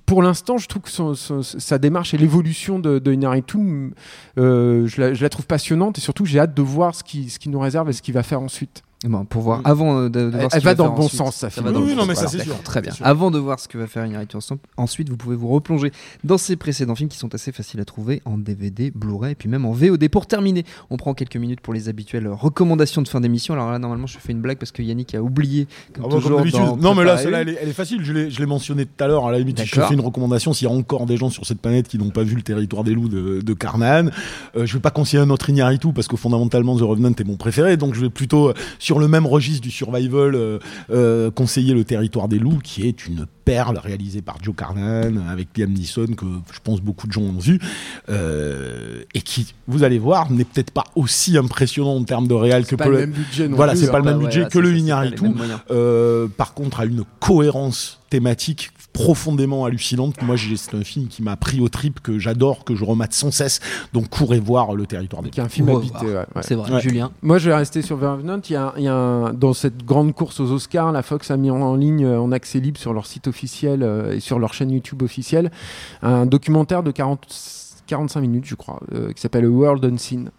pour 0.07 0.23
l'instant, 0.23 0.57
je 0.59 0.67
trouve 0.69 0.83
que 0.83 0.91
son- 0.91 1.15
son- 1.15 1.43
sa 1.43 1.79
démarche 1.79 2.15
et 2.15 2.19
l'évolution 2.19 2.79
de, 2.79 2.99
de 2.99 3.19
euh, 4.39 4.87
je, 4.87 5.01
la, 5.01 5.15
je 5.15 5.23
la 5.23 5.29
trouve 5.29 5.47
passionnante 5.47 5.99
et 5.99 6.01
surtout, 6.01 6.25
j'ai 6.25 6.39
hâte 6.41 6.55
de 6.55 6.63
voir 6.63 6.95
ce 6.95 7.03
qu'il 7.05 7.31
ce 7.31 7.39
qu'il 7.39 7.51
nous 7.51 7.61
réserve 7.61 7.89
et 7.91 7.93
ce 7.93 8.03
qu'il 8.03 8.15
va 8.15 8.23
faire 8.23 8.41
ensuite. 8.41 8.83
Bon, 9.05 9.25
pour 9.25 9.43
voir 9.43 9.61
avant 9.63 9.97
euh, 9.97 10.09
de, 10.09 10.23
de 10.23 10.31
voir 10.31 10.43
Elle- 10.43 10.51
ce 10.51 10.57
elle 10.57 10.63
va 10.65 10.75
dans 10.75 10.87
le 10.87 10.91
bon 10.91 11.05
ensuite. 11.05 11.19
sens, 11.19 11.37
Ça 11.37 11.51
film. 11.51 11.67
va 11.67 11.71
dans 11.73 11.79
Oui, 11.79 11.85
le 11.85 11.91
oui, 11.93 11.95
bon 11.95 12.01
non, 12.03 12.07
mais 12.09 12.15
sens. 12.17 12.25
ça, 12.25 12.29
c'est 12.31 12.39
D'accord, 12.39 12.55
sûr. 12.57 12.63
Très 12.65 12.81
bien. 12.83 12.91
Sûr. 12.93 13.07
Avant 13.07 13.31
de 13.31 13.39
voir 13.39 13.61
ce 13.61 13.69
que 13.69 13.79
va 13.79 13.87
faire 13.87 14.09
ensemble, 14.35 14.61
ensuite 14.77 15.09
vous 15.09 15.17
pouvez 15.17 15.37
vous 15.37 15.47
replonger 15.47 15.93
dans 16.25 16.37
ses 16.37 16.57
précédents 16.57 16.97
films 16.97 17.09
qui 17.09 17.17
sont 17.17 17.33
assez 17.33 17.53
faciles 17.53 17.79
à 17.79 17.85
trouver 17.85 18.23
en 18.25 18.39
DVD, 18.39 18.91
Blu-ray 18.93 19.33
et 19.33 19.35
puis 19.37 19.49
même 19.49 19.65
en 19.67 19.71
VOD. 19.73 20.09
Pour 20.09 20.27
terminer, 20.27 20.65
on 20.91 20.97
prend 20.97 21.15
quelques 21.15 21.37
minutes 21.37 21.61
pour 21.61 21.75
les 21.75 21.89
habituelles 21.89 22.27
recommandations 22.27 23.01
de 23.03 23.07
fin 23.09 23.21
d'émission. 23.21 23.55
Alors 23.55 23.71
là, 23.71 23.79
normalement, 23.79 24.09
je 24.09 24.19
fais 24.19 24.33
une 24.33 24.41
blague 24.41 24.59
parce 24.59 24.73
que 24.73 24.83
Yannick 24.83 25.15
a 25.15 25.23
oublié, 25.23 25.69
comme 25.95 26.05
Ah 26.07 26.11
comme 26.11 26.21
toujours. 26.21 26.41
d'en 26.43 26.77
non, 26.77 26.95
mais 26.97 27.05
là, 27.05 27.19
celle-là, 27.19 27.43
elle, 27.43 27.51
est- 27.51 27.59
elle 27.63 27.69
est 27.69 27.73
facile. 27.73 28.01
Je 28.03 28.13
l'ai, 28.13 28.31
je 28.33 28.41
l'ai 28.41 28.47
mentionné 28.47 28.85
tout 28.85 29.05
à 29.05 29.07
l'heure. 29.07 29.27
À 29.29 29.31
la 29.31 29.39
limite, 29.39 29.63
je 29.63 29.81
fais 29.81 29.95
une 29.95 30.01
recommandation, 30.01 30.53
s'il 30.53 30.67
y 30.67 30.71
a 30.71 30.75
encore 30.75 31.07
des 31.07 31.17
gens 31.17 31.31
sur 31.31 31.47
cette 31.47 31.61
planète 31.61 31.87
qui 31.87 31.99
n'ont 31.99 32.11
pas 32.11 32.25
vu 32.25 32.35
le 32.35 32.43
territoire 32.43 32.83
des 32.83 32.95
loups 32.95 33.09
de, 33.09 33.43
de 33.43 33.53
Carnahan, 33.55 34.09
euh, 34.57 34.67
je 34.67 34.75
vais 34.75 34.81
pas 34.81 34.91
conseiller 34.91 35.23
un 35.23 35.31
autre 35.31 35.49
Iñárritu 35.51 35.93
parce 35.93 36.09
que 36.09 36.17
fondamentalement, 36.17 36.77
The 36.77 36.83
Revenant 36.83 37.11
est 37.17 37.25
mon 37.25 37.37
préféré. 37.37 37.77
Donc, 37.77 37.95
je 37.95 38.01
vais 38.01 38.11
plutôt 38.11 38.49
euh, 38.49 38.55
sur 38.89 38.99
le 38.99 39.07
même 39.07 39.27
registre 39.27 39.61
du 39.61 39.71
survival, 39.71 40.35
euh, 40.35 40.59
euh, 40.89 41.31
conseiller 41.31 41.75
le 41.75 41.85
territoire 41.85 42.27
des 42.27 42.39
loups, 42.39 42.61
qui 42.65 42.89
est 42.89 43.07
une 43.07 43.27
perle 43.45 43.77
réalisée 43.77 44.23
par 44.23 44.37
Joe 44.43 44.55
Carnan 44.57 45.27
avec 45.29 45.49
Liam 45.59 45.71
Neeson 45.71 46.07
que 46.17 46.25
je 46.51 46.59
pense 46.65 46.81
beaucoup 46.81 47.07
de 47.07 47.13
gens 47.13 47.21
ont 47.21 47.39
vu 47.39 47.59
euh, 48.09 49.03
et 49.15 49.21
qui, 49.21 49.55
vous 49.67 49.83
allez 49.85 49.99
voir, 49.99 50.31
n'est 50.33 50.45
peut-être 50.45 50.71
pas 50.71 50.85
aussi 50.95 51.37
impressionnant 51.37 51.97
en 51.97 52.05
termes 52.05 52.29
de 52.29 52.33
réel 52.35 52.65
que 52.67 52.77
pas 52.77 52.87
le 52.87 52.93
l'être- 52.93 53.01
même 53.11 53.11
budget 53.19 53.49
non 53.49 53.57
Voilà, 53.57 53.77
c'est 53.77 53.91
pas 53.91 53.99
hein. 53.99 54.01
le 54.01 54.05
même 54.07 54.19
Bah, 54.21 54.25
budget 54.25 54.47
que 54.51 54.59
le 54.59 54.71
moyens. 54.71 55.59
Euh, 55.71 56.27
par 56.29 56.55
contre, 56.55 56.81
a 56.81 56.87
une 56.87 57.05
cohérence 57.21 58.01
thématique 58.09 58.71
profondément 58.93 59.65
hallucinante. 59.65 60.21
Moi, 60.23 60.37
c'est 60.57 60.75
un 60.75 60.83
film 60.83 61.07
qui 61.09 61.23
m'a 61.23 61.37
pris 61.37 61.61
au 61.61 61.69
trip, 61.69 62.01
que 62.01 62.19
j'adore, 62.19 62.65
que 62.65 62.75
je 62.75 62.85
remate 62.85 63.13
sans 63.13 63.31
cesse. 63.31 63.61
Donc, 63.93 64.09
courez 64.09 64.41
voir 64.41 64.75
le 64.75 64.87
territoire 64.87 65.23
des 65.23 65.31
qui 65.31 65.39
est 65.41 65.43
un 65.43 65.49
film 65.49 65.69
habité. 65.69 66.07
ouais, 66.07 66.15
ouais. 66.15 66.43
C'est 66.43 66.55
vrai, 66.55 66.73
Ouais. 66.73 66.81
Julien. 66.81 67.11
Moi, 67.23 67.39
je 67.39 67.49
vais 67.51 67.55
rester 67.57 67.83
sur 67.83 68.01
Revenant. 68.01 68.41
Il 68.49 68.53
y 68.53 68.57
a, 68.57 68.75
il 68.77 68.83
y 68.85 68.89
a 68.89 68.95
un- 68.95 69.33
dans 69.33 69.53
cette 69.53 69.85
grande 69.85 70.15
course 70.15 70.41
aux 70.41 70.51
Oscars, 70.51 70.91
la 70.93 71.03
Fox 71.03 71.31
a 71.31 71.37
mis 71.37 71.51
en, 71.51 71.61
en 71.61 71.77
ligne 71.77 72.05
euh, 72.05 72.21
en 72.21 72.33
accès 72.33 72.59
libre 72.61 72.79
sur 72.81 72.93
leur 72.93 73.07
site 73.07 73.29
officiel 73.29 73.83
euh, 73.83 74.15
et 74.15 74.21
sur 74.21 74.39
leur 74.39 74.53
chaîne 74.55 74.71
YouTube 74.71 75.03
officielle 75.03 75.51
un 76.03 76.27
documentaire 76.27 76.83
de 76.83 76.91
40 76.91 77.27
45 77.89 78.21
minutes, 78.21 78.45
je 78.47 78.55
crois, 78.55 78.81
euh, 78.95 79.13
qui 79.13 79.21
s'appelle 79.21 79.47
World 79.49 79.85
Unseen, 79.85 80.31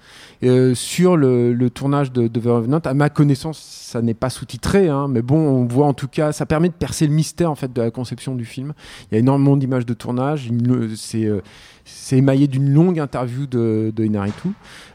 euh, 0.44 0.74
sur 0.76 1.18
le, 1.18 1.54
le 1.54 1.70
tournage 1.70 2.14
de, 2.14 2.28
de 2.30 2.40
The 2.40 2.46
Revenant. 2.46 2.80
À 2.86 2.94
ma 2.94 3.10
connaissance, 3.10 3.60
ça 3.60 4.02
n'est 4.02 4.14
pas 4.14 4.30
sous-titré, 4.30 4.88
hein, 4.88 5.08
mais 5.10 5.22
bon, 5.22 5.38
on 5.38 5.66
voit 5.66 5.88
en 5.88 5.94
tout 5.94 6.08
cas, 6.08 6.32
ça 6.32 6.46
permet 6.46 6.70
de 6.70 6.74
percer 6.76 7.06
le 7.08 7.14
mystère 7.14 7.52
en 7.52 7.56
fait 7.56 7.74
de 7.74 7.82
la 7.82 7.92
conception 7.92 8.36
du 8.36 8.46
film. 8.46 8.72
Il 9.12 9.16
y 9.16 9.18
a 9.18 9.20
énormément 9.20 9.58
d'images 9.58 9.86
de 9.86 9.94
tournage. 9.94 10.50
C'est 10.96 11.26
euh, 11.26 11.42
c'est 11.86 12.18
émaillé 12.18 12.48
d'une 12.48 12.72
longue 12.72 13.00
interview 13.00 13.48
de, 13.48 13.92
de 13.96 14.04
Inaritu, 14.06 14.50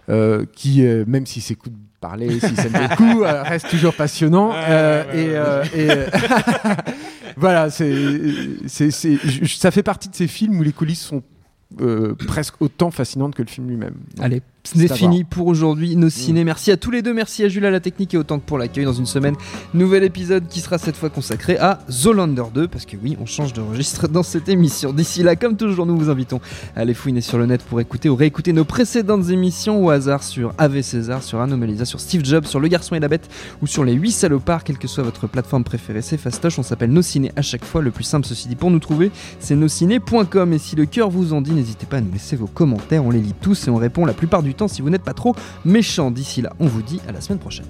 euh, 0.08 0.44
qui, 0.54 0.80
même 1.08 1.26
si 1.26 1.40
s'écoute 1.40 1.72
parler, 2.00 2.38
si 2.38 2.54
ça 2.54 2.68
beaucoup, 2.68 3.24
euh, 3.24 3.42
reste 3.42 3.68
toujours 3.68 3.94
passionnant. 3.94 4.52
Et 5.12 5.34
voilà, 7.36 7.70
c'est, 7.70 7.94
c'est, 8.66 8.90
c'est- 8.90 9.18
ça 9.46 9.70
fait 9.70 9.82
partie 9.82 10.08
de 10.08 10.14
ces 10.14 10.28
films 10.28 10.58
où 10.58 10.62
les 10.62 10.72
coulisses 10.72 11.02
sont 11.02 11.22
presque 12.26 12.60
autant 12.60 12.90
fascinantes 12.90 13.34
que 13.34 13.42
le 13.42 13.48
film 13.48 13.68
lui-même. 13.68 13.96
Allez, 14.18 14.42
C'est 14.66 14.94
fini 14.94 15.24
pour 15.24 15.46
aujourd'hui. 15.46 15.94
Nos 15.94 16.08
ciné. 16.08 16.42
Merci 16.42 16.72
à 16.72 16.78
tous 16.78 16.90
les 16.90 17.02
deux. 17.02 17.12
Merci 17.12 17.44
à 17.44 17.48
Jules 17.48 17.66
à 17.66 17.70
la 17.70 17.80
technique 17.80 18.14
et 18.14 18.16
autant 18.16 18.38
que 18.38 18.44
pour 18.44 18.56
l'accueil 18.56 18.86
dans 18.86 18.94
une 18.94 19.04
semaine. 19.04 19.34
Nouvel 19.74 20.04
épisode 20.04 20.48
qui 20.48 20.60
sera 20.60 20.78
cette 20.78 20.96
fois 20.96 21.10
consacré 21.10 21.58
à 21.58 21.80
Zolander 21.90 22.44
2 22.52 22.68
parce 22.68 22.86
que 22.86 22.96
oui, 22.96 23.14
on 23.20 23.26
change 23.26 23.52
de 23.52 23.60
registre 23.60 24.08
dans 24.08 24.22
cette 24.22 24.48
émission. 24.48 24.94
D'ici 24.94 25.22
là, 25.22 25.36
comme 25.36 25.58
toujours, 25.58 25.84
nous 25.84 25.96
vous 25.98 26.08
invitons 26.08 26.40
à 26.74 26.80
aller 26.80 26.94
fouiner 26.94 27.20
sur 27.20 27.36
le 27.36 27.44
net 27.44 27.62
pour 27.62 27.78
écouter 27.78 28.08
ou 28.08 28.16
réécouter 28.16 28.54
nos 28.54 28.64
précédentes 28.64 29.28
émissions 29.28 29.84
au 29.84 29.90
hasard 29.90 30.22
sur 30.22 30.54
Ave 30.56 30.80
César, 30.80 31.22
sur 31.22 31.42
Anomalisa, 31.42 31.84
sur 31.84 32.00
Steve 32.00 32.24
Jobs, 32.24 32.46
sur 32.46 32.58
Le 32.58 32.68
Garçon 32.68 32.94
et 32.94 33.00
la 33.00 33.08
Bête 33.08 33.28
ou 33.60 33.66
sur 33.66 33.84
les 33.84 33.92
8 33.92 34.12
salopards, 34.12 34.64
quelle 34.64 34.78
que 34.78 34.88
soit 34.88 35.04
votre 35.04 35.26
plateforme 35.26 35.64
préférée. 35.64 36.00
C'est 36.00 36.16
fastoche. 36.16 36.58
On 36.58 36.62
s'appelle 36.62 36.90
Nos 36.90 37.02
Ciné 37.02 37.32
à 37.36 37.42
chaque 37.42 37.66
fois. 37.66 37.82
Le 37.82 37.90
plus 37.90 38.04
simple, 38.04 38.26
ceci 38.26 38.48
dit, 38.48 38.56
pour 38.56 38.70
nous 38.70 38.78
trouver, 38.78 39.10
c'est 39.40 39.56
nosciné.com. 39.56 40.52
Et 40.54 40.58
si 40.58 40.74
le 40.74 40.86
cœur 40.86 41.10
vous 41.10 41.34
en 41.34 41.42
dit, 41.42 41.52
n'hésitez 41.52 41.84
pas 41.84 41.98
à 41.98 42.00
nous 42.00 42.12
laisser 42.12 42.34
vos 42.34 42.46
commentaires. 42.46 43.04
On 43.04 43.10
les 43.10 43.20
lit 43.20 43.34
tous 43.42 43.68
et 43.68 43.70
on 43.70 43.76
répond 43.76 44.06
la 44.06 44.14
plupart 44.14 44.42
temps 44.54 44.68
si 44.68 44.82
vous 44.82 44.90
n'êtes 44.90 45.02
pas 45.04 45.14
trop 45.14 45.34
méchant. 45.64 46.10
D'ici 46.10 46.42
là, 46.42 46.52
on 46.60 46.66
vous 46.66 46.82
dit 46.82 47.00
à 47.08 47.12
la 47.12 47.20
semaine 47.20 47.38
prochaine. 47.38 47.66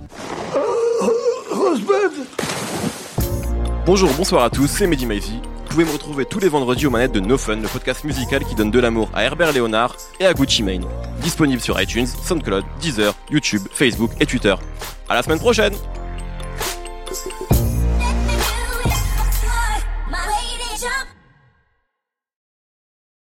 Bonjour, 3.86 4.10
bonsoir 4.16 4.44
à 4.44 4.50
tous, 4.50 4.66
c'est 4.66 4.86
Mehdi 4.86 5.04
Maizy. 5.04 5.40
Vous 5.42 5.80
pouvez 5.80 5.84
me 5.84 5.92
retrouver 5.92 6.24
tous 6.24 6.38
les 6.38 6.48
vendredis 6.48 6.86
aux 6.86 6.90
manettes 6.90 7.12
de 7.12 7.20
No 7.20 7.36
Fun, 7.36 7.56
le 7.56 7.68
podcast 7.68 8.04
musical 8.04 8.44
qui 8.44 8.54
donne 8.54 8.70
de 8.70 8.78
l'amour 8.78 9.10
à 9.12 9.24
Herbert 9.24 9.52
Léonard 9.52 9.96
et 10.20 10.26
à 10.26 10.32
Gucci 10.32 10.62
Mane. 10.62 10.84
Disponible 11.20 11.60
sur 11.60 11.80
iTunes, 11.80 12.06
SoundCloud, 12.06 12.64
Deezer, 12.80 13.12
YouTube, 13.30 13.62
Facebook 13.72 14.12
et 14.20 14.26
Twitter. 14.26 14.54
À 15.08 15.14
la 15.14 15.22
semaine 15.22 15.40
prochaine 15.40 15.74